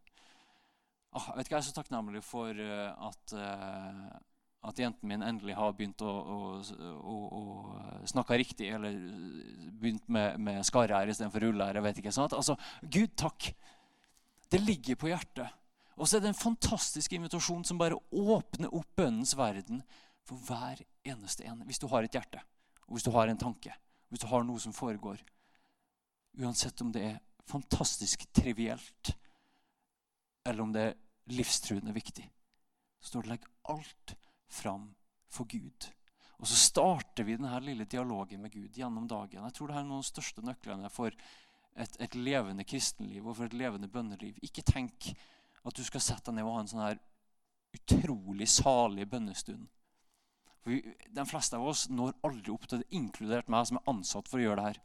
[1.17, 4.17] Oh, vet ikke, jeg er så takknemlig for uh, at uh,
[4.67, 6.39] at jenten min endelig har begynt å, å,
[6.97, 8.97] å, å snakke riktig, eller
[9.79, 11.79] begynt med, med skarre-r istedenfor rulle-r.
[11.83, 13.53] altså, Gud, takk.
[14.51, 15.55] Det ligger på hjertet.
[15.97, 19.81] Og så er det en fantastisk invitasjon som bare åpner opp bønnens verden
[20.27, 21.63] for hver eneste en.
[21.65, 22.43] Hvis du har et hjerte,
[22.87, 23.73] og hvis du har en tanke,
[24.11, 25.23] hvis du har noe som foregår.
[26.43, 29.15] Uansett om det er fantastisk trivielt,
[30.47, 30.97] eller om det er
[31.33, 32.27] livstruende viktig,
[33.01, 34.17] så står det 'legg alt
[34.49, 34.95] fram
[35.29, 35.91] for Gud'.
[36.39, 39.45] Og så starter vi denne lille dialogen med Gud gjennom dagen.
[39.45, 41.15] Jeg tror det er noen av de største nøklene for
[41.77, 44.37] et, et, levende kristenliv og for et levende bønneliv.
[44.45, 45.15] Ikke tenk
[45.65, 47.01] at du skal sette deg ned og ha en sånn her
[47.77, 49.65] utrolig salig bønnestund.
[50.61, 53.91] For vi, De fleste av oss når aldri opp til det, inkludert meg som er
[53.93, 54.83] ansatt for å gjøre det her.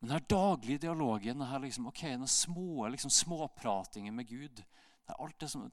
[0.00, 5.18] Men denne daglige dialogen, denne, liksom, okay, denne små, liksom, småpratingen med Gud det er
[5.22, 5.64] Alt det som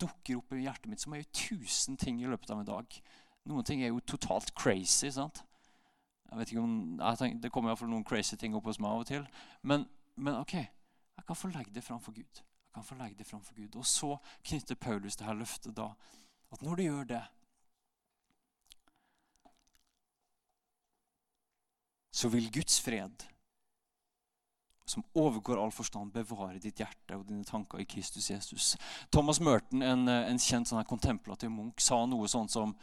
[0.00, 2.98] dukker opp i hjertet mitt, som er jo tusen ting i løpet av en dag.
[3.48, 5.10] Noen ting er jo totalt crazy.
[5.14, 5.42] sant?
[6.28, 8.90] Jeg vet ikke om, jeg tenker, Det kommer iallfall noen crazy ting opp hos meg
[8.90, 9.24] av og til.
[9.62, 12.42] Men, men ok, jeg kan få legge det framfor Gud.
[12.42, 13.76] Jeg kan få legge det framfor Gud.
[13.76, 15.92] Og så knytter Paulus det her løftet da.
[16.52, 17.24] At når du gjør det,
[22.12, 23.24] så vil Guds fred
[24.90, 28.76] som overgår all forstand, bevare ditt hjerte og dine tanker i Kristus Jesus.
[29.14, 32.74] Thomas Merton, en, en kjent sånn kontemplativ munk, sa noe sånt som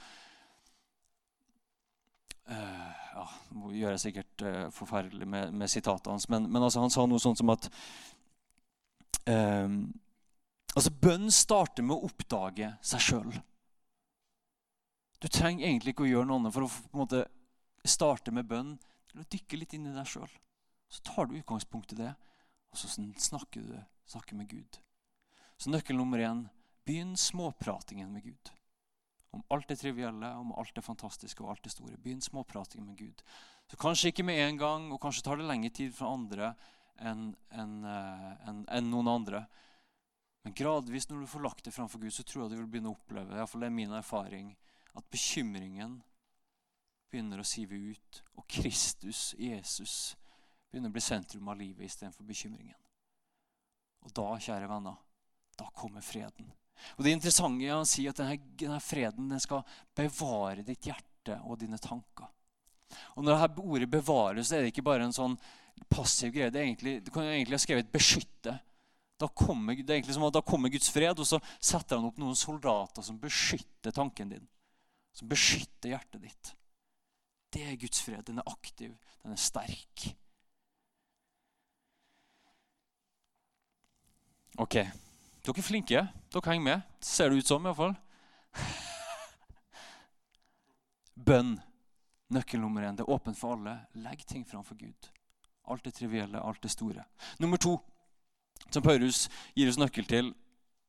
[2.52, 6.84] uh, ja, Nå gjør jeg sikkert uh, forferdelig med, med sitatet hans, men, men altså,
[6.84, 7.70] han sa noe sånt som at
[9.30, 9.70] uh,
[10.76, 13.32] altså Bønn starter med å oppdage seg sjøl.
[15.24, 17.24] Du trenger egentlig ikke å gjøre noe annet for å på en måte
[17.88, 18.76] starte med bønn.
[19.10, 20.32] Til å dykke litt inn i deg sjøl.
[20.89, 22.13] Så tar du utgangspunkt i det,
[22.71, 24.80] og så snakker du snakker med Gud.
[25.58, 26.45] Så nøkkel nummer én
[26.86, 28.52] begynn småpratingen med Gud.
[29.32, 31.98] Om alt det trivielle, om alt det fantastiske og alt det store.
[31.98, 33.24] Begynn småpratingen med Gud.
[33.67, 36.54] Så Kanskje ikke med en gang, og kanskje tar det lengre tid for andre
[36.95, 39.45] enn en, en, en eh, noen andre.
[40.45, 42.93] Men gradvis når du får lagt det framfor Gud, så tror jeg du vil begynne
[42.93, 44.52] å oppleve i hvert fall det er min erfaring,
[44.95, 45.98] at bekymringen
[47.12, 48.21] begynner å sive ut.
[48.38, 50.13] Og Kristus, Jesus,
[50.76, 52.76] begynner å bli sentrum av livet istedenfor bekymringen.
[54.04, 54.98] Og da, kjære venner,
[55.56, 56.52] da kommer freden.
[56.98, 59.64] Og Det interessante er å si at denne, denne freden den skal
[59.96, 62.28] bevare ditt hjerte og dine tanker.
[63.16, 65.38] Og Når dette ordet bevares, er det ikke bare en sånn
[65.92, 66.52] passiv greie.
[66.52, 68.60] Det egentlig, du kan egentlig ha skrevet 'beskytte'.
[69.18, 72.10] Da kommer, det er egentlig som at da kommer Guds fred, og så setter han
[72.10, 74.48] opp noen soldater som beskytter tanken din.
[75.16, 76.52] Som beskytter hjertet ditt.
[77.50, 78.26] Det er Guds fred.
[78.28, 78.92] Den er aktiv,
[79.24, 80.10] den er sterk.
[84.58, 84.76] Ok.
[85.44, 86.02] Dere er flinke.
[86.32, 86.84] Dere henger med.
[87.04, 87.96] Ser det ut som, iallfall.
[91.28, 91.58] Bønn.
[92.32, 92.96] Nøkkel nummer én.
[92.96, 93.76] Det er åpent for alle.
[94.00, 95.10] Legg ting framfor Gud.
[95.68, 97.04] Alt det trivielle, alt det store.
[97.41, 97.76] Nummer to,
[98.70, 99.26] som Paulus
[99.58, 100.32] gir oss nøkkel til,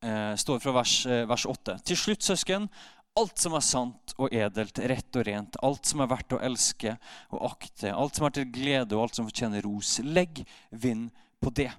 [0.05, 1.79] eh, står fra vers, eh, vers 8.
[1.83, 2.69] Til slutt, søsken,
[3.17, 6.95] alt som er sant og edelt, rett og rent, alt som er verdt å elske
[7.33, 11.09] og akte, alt som er til glede og alt som fortjener ros, legg vind
[11.41, 11.73] på det.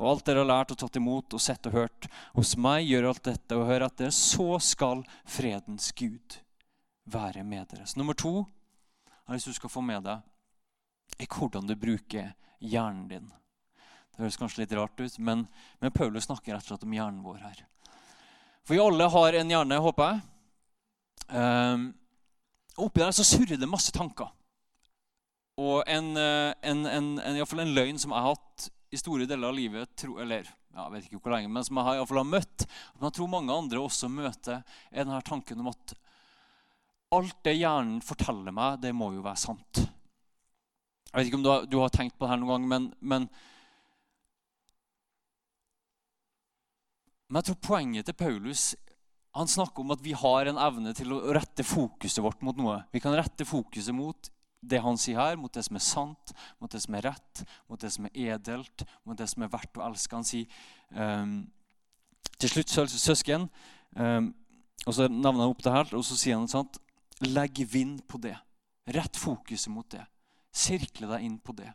[0.00, 3.10] Og alt dere har lært og tatt imot og sett og hørt hos meg, gjør
[3.10, 6.40] alt dette og hør etter, så skal fredens Gud
[7.10, 7.84] være med dere.
[7.84, 8.40] Så nummer to
[9.30, 10.24] hvis du skal få med deg,
[11.20, 13.28] er hvordan du bruker hjernen din.
[14.10, 15.44] Det høres kanskje litt rart ut, men,
[15.78, 17.60] men Paulus snakker rett og slett om hjernen vår her.
[18.66, 20.26] For vi alle har en hjerne, håper jeg.
[21.30, 21.86] Um,
[22.80, 24.32] oppi der så surrer det masse tanker.
[25.60, 29.50] Og en, eh, en, en, en, en løgn som jeg har hatt i store deler
[29.50, 32.10] av livet tro, Eller jeg vet ikke hvor lenge, men som jeg har, i hvert
[32.10, 35.94] fall har møtt, som jeg tror mange andre også møter, er denne tanken om at
[37.16, 39.82] alt det hjernen forteller meg, det må jo være sant.
[41.10, 42.86] Jeg vet ikke om du har, du har tenkt på det her noen gang, men,
[43.00, 43.26] men,
[47.26, 48.70] men jeg tror poenget til Paulus
[49.34, 52.80] han snakker om at vi har en evne til å rette fokuset vårt mot noe.
[52.90, 56.70] Vi kan rette fokuset mot det han sier her, mot det som er sant, mot
[56.72, 59.86] det som er rett, mot det som er edelt, mot det som er verdt å
[59.86, 60.18] elske.
[60.18, 60.60] Han sier
[60.92, 61.40] um,
[62.40, 63.48] til slutt, søsken
[63.96, 64.30] um,
[64.86, 66.78] Og så nevner han opp det her, og så sier han sant,
[67.24, 68.36] legg vind på det.
[68.88, 70.06] Rett fokuset mot det.
[70.56, 71.68] Sirkle deg inn på det.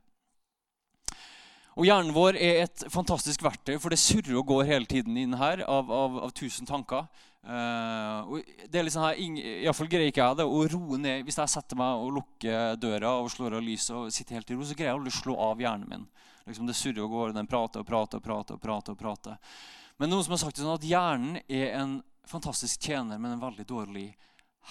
[1.76, 5.36] Og Hjernen vår er et fantastisk verktøy, for det surrer og går hele tiden inn
[5.38, 7.10] her av, av, av tusen tanker.
[7.46, 11.22] Uh, og det er liksom her, Iallfall greier ikke jeg det å roe ned.
[11.28, 14.58] Hvis jeg setter meg og lukker døra og slår av lyset, og sitter helt i
[14.58, 16.08] ro, så greier jeg å slå av hjernen min.
[16.50, 18.58] Liksom Det surrer og går, den prater og prater og prater.
[18.58, 19.58] og prater og prater.
[20.02, 23.44] Men noen som har sagt det sånn at hjernen er en fantastisk tjener, men en
[23.44, 24.08] veldig dårlig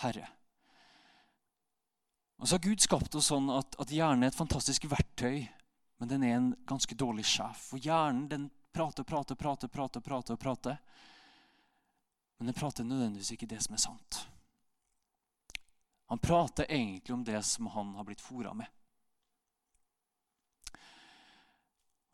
[0.02, 0.26] herre.
[2.42, 5.46] Og så har Gud skapt oss sånn at, at hjernen er et fantastisk verktøy,
[6.02, 7.70] men den er en ganske dårlig sjef.
[7.70, 10.36] For hjernen den prater og prater, prater, prater, prater.
[10.36, 10.80] prater.
[12.38, 14.24] Men den prater nødvendigvis ikke det som er sant.
[16.12, 18.68] Han prater egentlig om det som han har blitt fora med.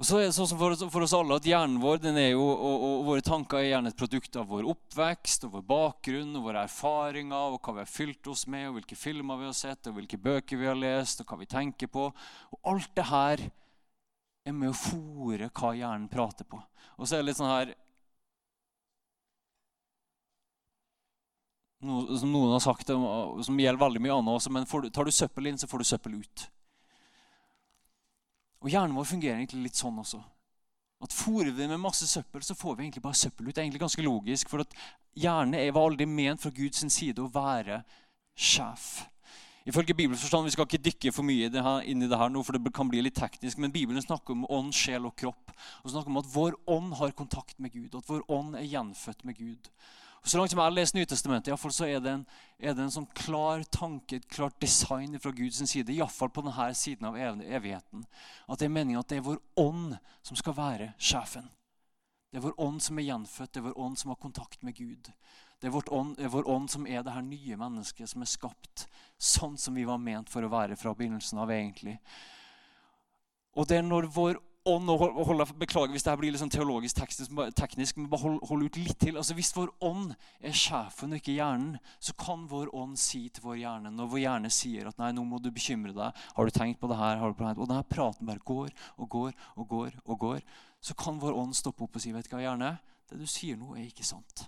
[0.00, 3.20] Og så er det sånn for, oss alle at Hjernen vår jo, og, og, våre
[3.20, 7.60] tanker er gjerne et produkt av vår oppvekst, og vår bakgrunn og våre erfaringer, og
[7.60, 10.56] hva vi har fylt oss med, og hvilke filmer vi har sett, og hvilke bøker
[10.56, 12.06] vi har lest, og hva vi tenker på.
[12.48, 13.44] Og Alt det her
[14.48, 16.62] er med å fòre hva hjernen prater på.
[16.96, 17.76] Og så er det litt sånn her
[21.80, 25.48] Noe som noen har sagt, som gjelder veldig mye annet også, men tar du søppel
[25.48, 26.42] inn, så får du søppel ut.
[28.60, 30.20] Og Hjernen vår fungerer egentlig litt sånn også.
[31.00, 33.54] At Fôrer vi med masse søppel, så får vi egentlig bare søppel ut.
[33.54, 34.74] Det er egentlig ganske logisk, for at
[35.16, 37.80] Hjernen var aldri ment fra Guds side å være
[38.36, 39.06] sjef.
[39.68, 41.48] Ifølge Bibelens forstand, Vi skal ikke dykke for mye
[41.84, 44.46] inn i det her nå, for det kan bli litt teknisk, men Bibelen snakker om
[44.48, 45.52] ånd, sjel og kropp.
[45.84, 48.68] Og snakker om at Vår ånd har kontakt med Gud, og at vår ånd er
[48.68, 49.70] gjenfødt med Gud.
[50.22, 52.24] Så langt som jeg har lest Nytestamentet, i så er det en,
[52.58, 56.66] er det en sånn klar tanke, et klart design fra Guds side, iallfall på denne
[56.76, 58.04] siden av evigheten.
[58.46, 61.48] At det er meningen at det er vår ånd som skal være sjefen.
[62.30, 64.76] Det er vår ånd som er gjenfødt, det er vår ånd som har kontakt med
[64.76, 65.08] Gud.
[65.60, 68.30] Det er, ånd, det er vår ånd som er det her nye mennesket som er
[68.30, 68.86] skapt
[69.20, 71.50] sånn som vi var ment for å være fra begynnelsen av.
[71.50, 71.96] egentlig.
[73.58, 76.98] Og det er når vår ånd og holde, Beklager hvis det blir litt sånn teologisk
[77.00, 79.16] teknisk, men bare hold, hold, ut litt til.
[79.16, 83.46] Altså Hvis vår ånd er sjefen og ikke hjernen, så kan vår ånd si til
[83.46, 86.54] vår hjerne når vår hjerne sier at nei, nå må du bekymre deg, har du
[86.54, 87.60] tenkt på det her, har du tenkt?
[87.60, 90.40] og denne praten bare går og går og går, og går,
[90.80, 92.74] så kan vår ånd stoppe opp og si vet du hva, hjerne,
[93.10, 94.46] det du sier nå, er ikke sant.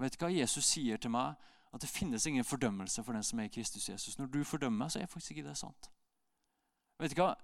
[0.00, 1.36] Vet du hva Jesus sier til meg?
[1.74, 4.16] At det finnes ingen fordømmelse for den som er i Kristus Jesus.
[4.16, 5.90] Når du fordømmer, så er faktisk ikke det sant.
[7.00, 7.34] Vet du hva?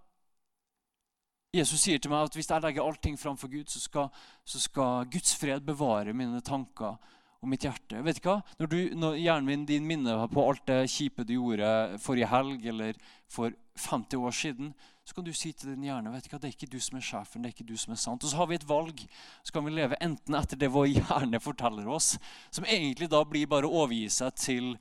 [1.53, 4.07] Jesus sier til meg at hvis jeg legger allting framfor Gud, så skal,
[4.41, 8.01] så skal, Guds fred bevare mine tanker og mitt hjerte.
[8.07, 8.39] Vet du hva?
[8.57, 12.97] Når, du, når hjernen din minner på alt det kjipe du gjorde forrige helg eller
[13.29, 13.53] for
[13.85, 14.73] 50 år siden,
[15.05, 16.97] så kan du si til din hjerne vet du hva, det er ikke du som
[16.97, 18.25] er sjefen, det er ikke du som er sant.
[18.25, 19.05] Og så har vi et valg.
[19.45, 22.15] Så kan vi leve enten etter det vår hjerne forteller oss,
[22.49, 24.73] som egentlig da blir bare å overgi seg til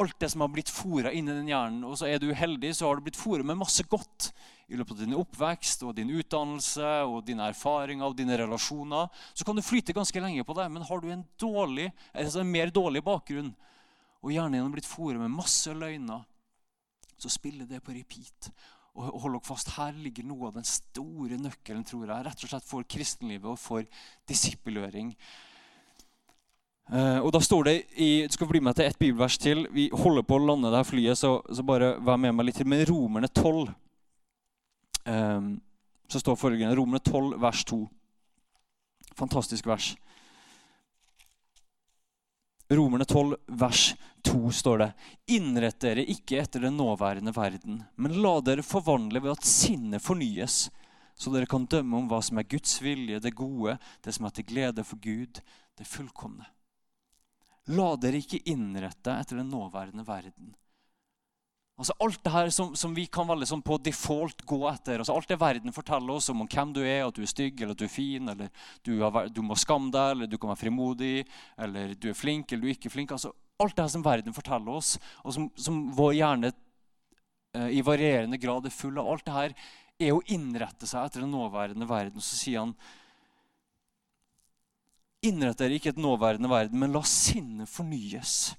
[0.00, 1.84] alt det som har blitt fora inni den hjernen.
[1.86, 4.32] Og så er du heldig, så har du blitt fora med masse godt
[4.66, 9.10] i løpet av din oppvekst og din utdannelse og dine erfaringer og dine relasjoner.
[9.36, 12.50] Så kan du flyte ganske lenge på det, men har du en, dårlig, altså en
[12.50, 13.52] mer dårlig bakgrunn,
[14.24, 16.24] og hjernen din har blitt fora med masse løgner,
[17.20, 18.50] så spiller det på repeat.
[18.94, 22.50] Og hold dere fast, Her ligger noe av den store nøkkelen tror jeg, rett og
[22.50, 23.86] slett for kristenlivet og for
[24.30, 25.12] disippelgjøring.
[26.92, 29.64] Uh, og da står det i, Du skal bli med til ett bibelvers til.
[29.72, 32.60] Vi holder på å lande det her flyet, så, så bare vær med meg litt
[32.60, 32.68] til.
[32.68, 33.74] Men Romerne 12 um,
[35.08, 35.52] ehm,
[36.12, 37.80] så står følgende Romerne 12, vers 2.
[39.16, 39.94] Fantastisk vers.
[42.74, 43.94] Romerne 12, vers
[44.28, 44.90] 2 står det.:
[45.36, 50.68] Innrett dere ikke etter den nåværende verden, men la dere forvandle ved at sinnet fornyes,
[51.14, 54.34] så dere kan dømme om hva som er Guds vilje, det gode, det som er
[54.34, 55.40] til glede for Gud,
[55.78, 56.48] det fullkomne.
[57.72, 60.52] La dere ikke innrette etter den nåværende verden.
[61.74, 65.00] Altså Alt det her som, som vi kan veldig sånn på default gå etter.
[65.00, 67.60] altså Alt det verden forteller oss om, om hvem du er, at du er stygg
[67.60, 68.50] eller at du er fin, eller
[68.86, 71.24] du, har, du må skamme deg, eller du kan være frimodig,
[71.58, 73.16] eller du er flink eller du er ikke flink.
[73.16, 77.82] altså Alt det her som verden forteller oss, og som, som vår hjerne eh, i
[77.86, 79.56] varierende grad er full av, alt det her
[80.04, 82.22] er å innrette seg etter den nåværende verden.
[82.22, 82.74] Så sier han
[85.24, 88.52] Innrett dere ikke et nåværende verden, men la sinnet fornyes.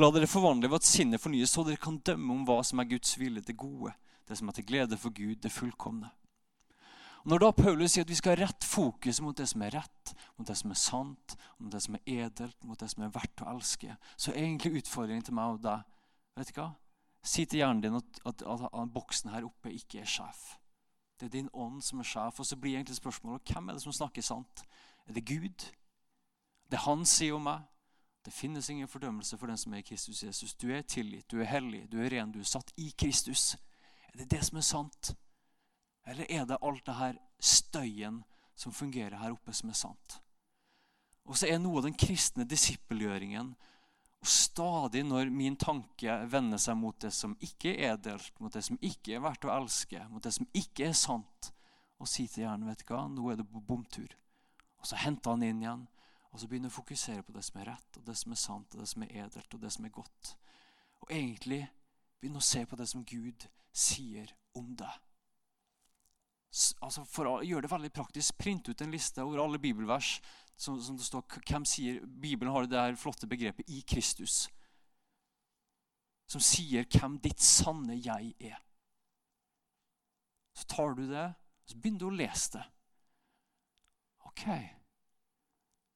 [0.00, 2.88] La dere forvandle ved at sinnet fornyes, så dere kan dømme om hva som er
[2.92, 3.94] Guds vilje, det gode,
[4.28, 6.12] det som er til glede for Gud, det fullkomne.
[7.20, 9.74] Og når da Paulus sier at vi skal ha rett fokus mot det som er
[9.76, 13.12] rett, mot det som er sant, mot det som er edelt, mot det som er
[13.12, 15.84] verdt å elske, så er egentlig utfordringen til meg og deg
[16.38, 16.70] vet du hva?
[17.20, 20.54] Si til hjernen din at, at, at, at boksen her oppe ikke er sjef.
[21.20, 22.40] Det er din ånd som er sjef.
[22.40, 24.64] Og så blir egentlig spørsmålet hvem er det som snakker sant?
[25.06, 25.66] Er det Gud?
[26.70, 27.66] Det han sier om meg?
[28.24, 30.54] Det finnes ingen fordømmelse for den som er i Kristus Jesus.
[30.54, 33.54] Du er tilgitt, du er hellig, du er ren, du er satt i Kristus.
[34.12, 35.14] Er det det som er sant?
[36.06, 38.22] Eller er det alt det her støyen
[38.56, 40.20] som fungerer her oppe, som er sant?
[41.24, 43.54] Og så er noe av den kristne disippelgjøringen
[44.20, 48.62] og stadig når min tanke vender seg mot det som ikke er edelt, mot det
[48.66, 51.52] som ikke er verdt å elske, mot det som ikke er sant,
[52.00, 54.12] og si til hjernen vet du hva, nå er det på bomtur.
[54.80, 55.86] Og så henter han inn igjen,
[56.30, 58.74] og så begynner å fokusere på det som er rett, og det som er sant,
[58.74, 60.34] og det som er edelt, og det som er godt.
[61.00, 61.62] Og egentlig
[62.20, 65.09] begynne å se på det som Gud sier om deg.
[66.82, 70.16] Altså For å gjøre det veldig praktisk, print ut en liste over alle bibelvers
[70.60, 74.48] som, som det står hvem sier, Bibelen har det her flotte begrepet 'i Kristus',
[76.28, 78.58] som sier hvem ditt sanne jeg er.
[80.54, 81.32] Så tar du det,
[81.66, 82.66] så begynner du å lese det.
[84.28, 84.44] Ok.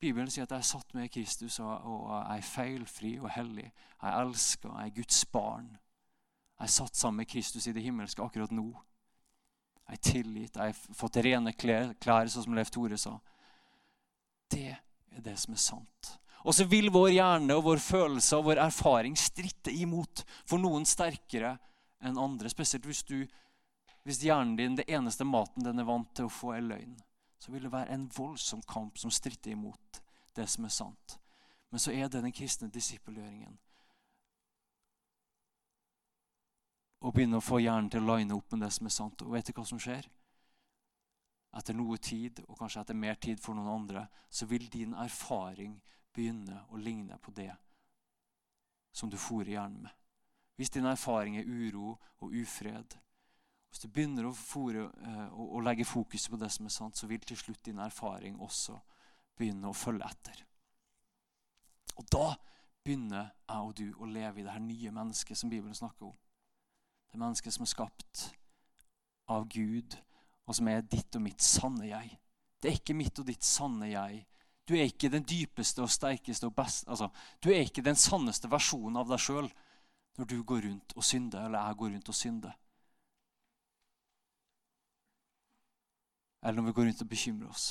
[0.01, 3.69] Bibelen sier at jeg er satt med Kristus, og, og jeg er feilfri og hellig.
[4.03, 5.71] Jeg elsker, jeg er Guds barn.
[6.59, 8.69] Jeg er satt sammen med Kristus i det himmelske akkurat nå.
[9.85, 13.19] Jeg er tilgitt, jeg har fått rene klær, klær sånn som Leif Tore sa.
[14.51, 16.15] Det er det som er sant.
[16.45, 20.85] Og så vil vår hjerne og vår følelse og vår erfaring stritte imot for noen
[20.89, 21.55] sterkere
[22.05, 22.51] enn andre.
[22.53, 23.25] Spesielt hvis, du,
[24.05, 26.97] hvis hjernen din, det eneste maten den er vant til å få, er løgn.
[27.41, 30.01] Så vil det være en voldsom kamp som stritter imot
[30.37, 31.19] det som er sant.
[31.73, 33.57] Men så er det den kristne disippelgjøringen.
[37.05, 39.25] Å begynne å få hjernen til å line opp med det som er sant.
[39.27, 40.07] Og vet du hva som skjer?
[41.55, 45.77] Etter noe tid, og kanskje etter mer tid for noen andre, så vil din erfaring
[46.15, 47.53] begynne å ligne på det
[48.95, 49.93] som du fôrer hjernen med.
[50.57, 52.97] Hvis din erfaring er uro og ufred,
[53.69, 56.97] hvis du begynner å, fore, eh, å, å legge fokus på det som er sant,
[56.97, 58.79] så vil til slutt din erfaring også
[59.37, 60.45] begynne å følge etter.
[61.99, 62.29] Og da
[62.85, 66.15] begynner jeg og du å leve i det her nye mennesket som Bibelen snakker om.
[67.15, 68.21] Det mennesket som er skapt
[69.31, 69.95] av Gud,
[70.51, 72.09] og som er ditt og mitt sanne jeg.
[72.59, 74.25] Det er ikke mitt og ditt sanne jeg.
[74.67, 78.51] Du er ikke den dypeste og sterkeste og beste altså, Du er ikke den sanneste
[78.51, 79.47] versjonen av deg sjøl
[80.19, 82.59] når du går rundt og synder, eller jeg går rundt og synder.
[86.43, 87.69] Eller når vi går rundt og bekymrer oss.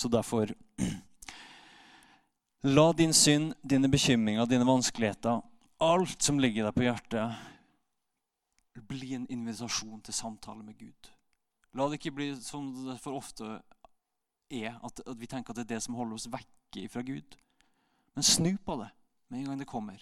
[0.00, 0.54] Så derfor
[2.76, 5.40] La din synd, dine bekymringer, dine vanskeligheter,
[5.80, 7.46] alt som ligger deg på hjertet,
[8.88, 11.10] bli en invitasjon til samtale med Gud.
[11.76, 13.48] La det ikke bli som det for ofte
[14.50, 17.36] er, at, at vi tenker at det er det som holder oss vekke fra Gud.
[18.16, 18.90] Men snu på det
[19.28, 20.00] med en gang det kommer.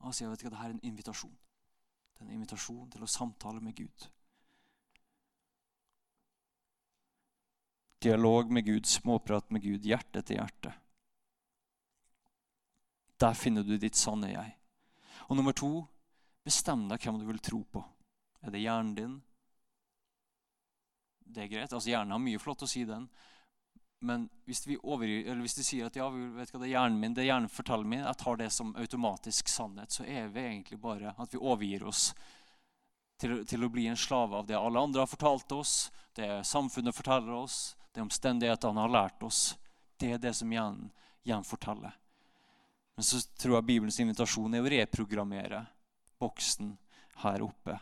[0.00, 1.32] Og si at dette er en invitasjon.
[2.14, 4.10] Det er en invitasjon til å samtale med Gud.
[8.00, 10.72] Dialog med Gud, småprat med Gud, hjerte til hjerte.
[13.20, 14.54] Der finner du ditt sanne jeg.
[15.28, 15.84] Og nummer to,
[16.44, 17.82] bestem deg hvem du vil tro på.
[18.40, 19.18] Er det hjernen din?
[21.20, 21.72] Det er greit.
[21.72, 23.04] altså Hjernen har mye flott å si, den.
[24.00, 26.96] Men hvis vi, overgir, eller hvis de sier at ja, vet hva, det er hjernen
[27.02, 30.46] min, det er hjernen forteller meg, jeg tar det som automatisk sannhet, så er vi
[30.46, 32.14] egentlig bare at vi overgir oss
[33.20, 35.74] til, til å bli en slave av det alle andre har fortalt oss,
[36.16, 37.58] det samfunnet forteller oss,
[37.94, 39.56] det omstendighetene har lært oss.
[40.00, 40.90] Det er det som hjernen
[41.26, 41.96] gjenforteller.
[42.96, 45.64] Men så tror jeg Bibelens invitasjon er å reprogrammere
[46.20, 46.74] boksen
[47.22, 47.78] her oppe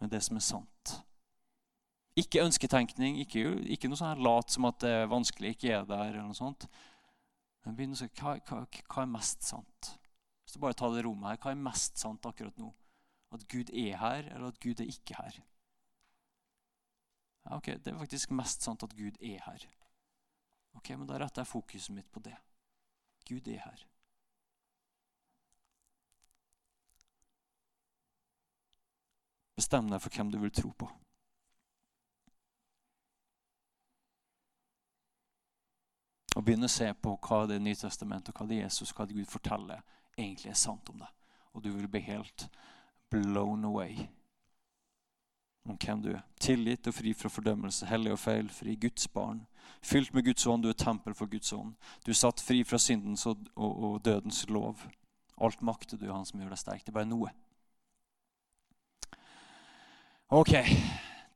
[0.00, 0.96] med det som er sant.
[2.16, 3.42] Ikke ønsketenkning, ikke,
[3.74, 6.14] ikke noe sånn her lat som at det er vanskelig, ikke er der.
[6.14, 6.68] eller noe sånt.
[7.64, 9.90] Men begynn å se hva, hva, hva er mest sant.
[10.44, 12.70] Hvis du bare tar det rommet her, Hva er mest sant akkurat nå?
[13.34, 15.40] At Gud er her, eller at Gud er ikke her?
[17.46, 19.66] Ja, ok, Det er faktisk mest sant at Gud er her.
[20.74, 22.36] Ok, Men da retter jeg fokuset mitt på det.
[23.28, 23.86] Gud er her.
[29.56, 30.90] Bestem deg for hvem du vil tro på.
[36.36, 39.16] Og begynne å se på hva det Nye testamentet og hva det Jesus hva det
[39.16, 39.80] Gud forteller,
[40.18, 41.08] egentlig er sant om deg.
[41.54, 42.50] Og du vil bli helt
[43.08, 44.08] blown away
[45.70, 46.22] om hvem du er.
[46.40, 49.46] Tilgitt og fri fra fordømmelse, hellig og feilfri, Guds barn.
[49.82, 51.74] Fylt med Guds ånd, du er tempel for Guds ånd.
[52.06, 54.86] Du er satt fri fra syndens og, og, og dødens lov.
[55.36, 56.84] Alt makter du, Han som gjør deg sterk.
[56.84, 57.32] Det er bare noe.
[60.32, 60.52] Ok,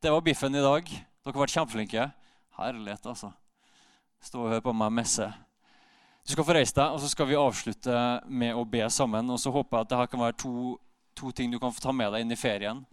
[0.03, 0.89] det var biffen i dag.
[0.89, 2.09] Dere har vært kjempeflinke.
[2.57, 3.31] Herlighet, altså.
[4.21, 5.29] Stå og hør på meg messe.
[6.25, 9.29] Du skal få reise deg, og så skal vi avslutte med å be sammen.
[9.31, 10.55] Og så håper jeg at dette kan være to,
[11.17, 12.83] to ting du kan få ta med deg inn i ferien.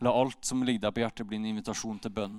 [0.00, 2.38] La alt som ligger deg på hjertet, bli en invitasjon til bønn.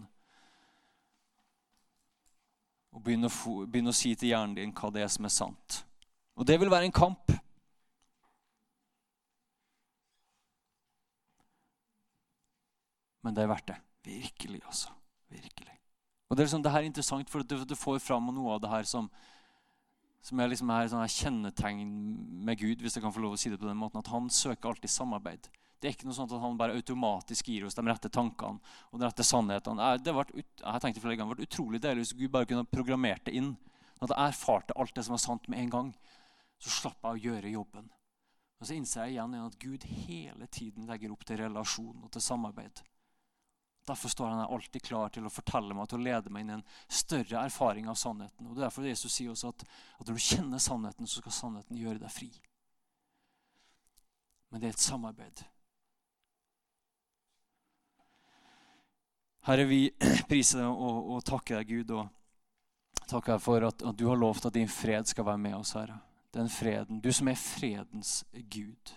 [2.92, 5.34] Og begynne å, få, begynne å si til hjernen din hva det er som er
[5.34, 5.84] sant.
[6.36, 7.32] Og det vil være en kamp.
[13.22, 13.78] Men det er verdt det.
[14.10, 14.90] Virkelig, altså.
[15.30, 15.78] Virkelig.
[16.30, 18.62] Og Det er liksom, det her er interessant, for du, du får fram noe av
[18.64, 19.10] det her som,
[20.24, 21.90] som er liksom sånn her kjennetegn
[22.48, 24.30] med Gud, hvis jeg kan få lov å si det på den måten, at han
[24.32, 25.50] søker alltid samarbeid.
[25.82, 28.62] Det er ikke noe sånt at han bare automatisk gir oss de rette tankene
[28.92, 29.88] og de rette sannhetene.
[29.98, 33.26] Det vært, jeg tenkte flere ganger, det vært utrolig deilig hvis Gud bare kunne programmert
[33.26, 33.56] det inn.
[33.96, 35.90] Sånn at jeg erfarte alt det som var sant med en gang.
[36.62, 37.90] Så slapp jeg å gjøre jobben.
[38.62, 42.22] Og så innser jeg igjen at Gud hele tiden legger opp til relasjon og til
[42.22, 42.84] samarbeid.
[43.90, 46.58] Derfor står han alltid klar til å fortelle meg til å lede meg inn i
[46.60, 48.46] en større erfaring av sannheten.
[48.46, 49.66] Og det er derfor Jesus sier også at,
[49.98, 52.30] at når du kjenner sannheten, så skal sannheten gjøre deg fri.
[54.52, 55.42] Men det er et samarbeid.
[59.48, 59.90] Herre, vi
[60.30, 64.20] priser deg og, og takker deg, Gud, og takker deg for at, at, du har
[64.20, 65.98] lovt at din fred skal være med oss, Herre.
[66.32, 68.94] Den freden, Du som er fredens Gud.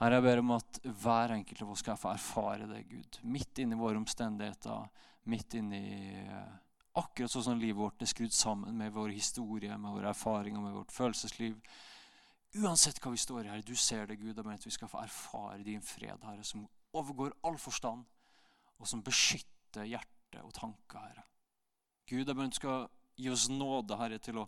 [0.00, 3.18] Herre, jeg ber om at hver enkelt av oss skal få erfare det, Gud.
[3.28, 4.86] Midt inni våre omstendigheter,
[5.30, 5.82] midt inni
[6.22, 6.52] eh,
[6.92, 10.74] Akkurat sånn som livet vårt er skrudd sammen med vår historie, med våre erfaringer, med
[10.76, 11.54] vårt følelsesliv.
[12.60, 14.90] Uansett hva vi står i, Herre, du ser det, Gud, og mener at vi skal
[14.92, 18.04] få erfare din fred, Herre, som overgår all forstand
[18.82, 21.24] og som beskytter hjerte og tanker, Herre.
[22.10, 24.46] Gud, jeg du skal gi oss nåde, Herre, til å,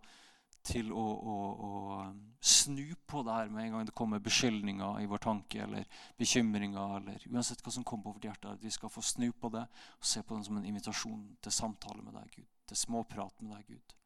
[0.67, 1.37] til å, å,
[1.69, 1.71] å
[2.09, 5.87] um, snu på det her med en gang det kommer beskyldninger i vår tanke eller
[6.19, 6.97] bekymringer.
[6.99, 9.63] eller Uansett hva som kommer på vårt hjerte, at vi skal få snu på det
[9.69, 12.51] og se på den som en invitasjon til samtale med deg, Gud.
[12.69, 13.97] Til småprat med deg, Gud.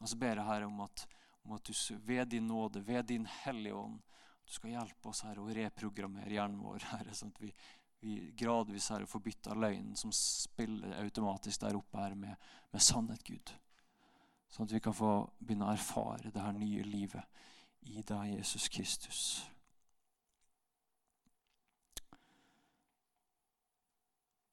[0.00, 1.06] Og så ber jeg Herre om at,
[1.46, 1.74] om at du
[2.06, 4.00] ved din nåde, ved din Hellige Ånd,
[4.44, 7.52] du skal hjelpe oss her å reprogrammere hjernen vår, Herre, sånn at vi
[8.00, 12.36] vi gradvis her får bytta løgnen som spiller automatisk der oppe her med,
[12.70, 13.52] med, sannhet, Gud.
[14.50, 17.44] Sånn at vi kan få begynne å erfare det her nye livet
[17.86, 19.20] i deg, Jesus Kristus.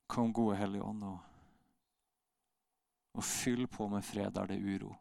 [0.07, 1.17] Kom, gode Hellige Ånd, og,
[3.17, 4.93] og fyll på med fred der det er uro.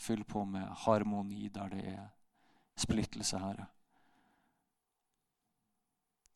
[0.00, 2.08] Fyll på med harmoni der det er
[2.78, 3.68] splittelse, Herre.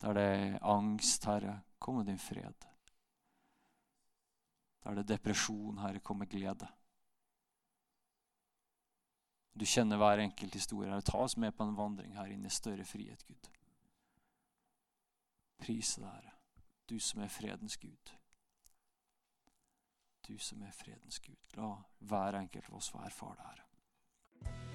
[0.01, 2.67] Der det er angst, Herre, kom med din fred.
[4.83, 6.67] Der det er depresjon, Herre, kom med glede.
[9.59, 10.89] Du kjenner hver enkelt historie.
[10.89, 11.01] Herre.
[11.01, 13.49] Ta oss med på en vandring her inn i større frihet, Gud.
[15.57, 16.35] Prise deg, Herre,
[16.89, 18.15] du som er fredens Gud.
[20.27, 21.55] Du som er fredens Gud.
[21.55, 24.74] La hver enkelt av oss få erfare det, Herre.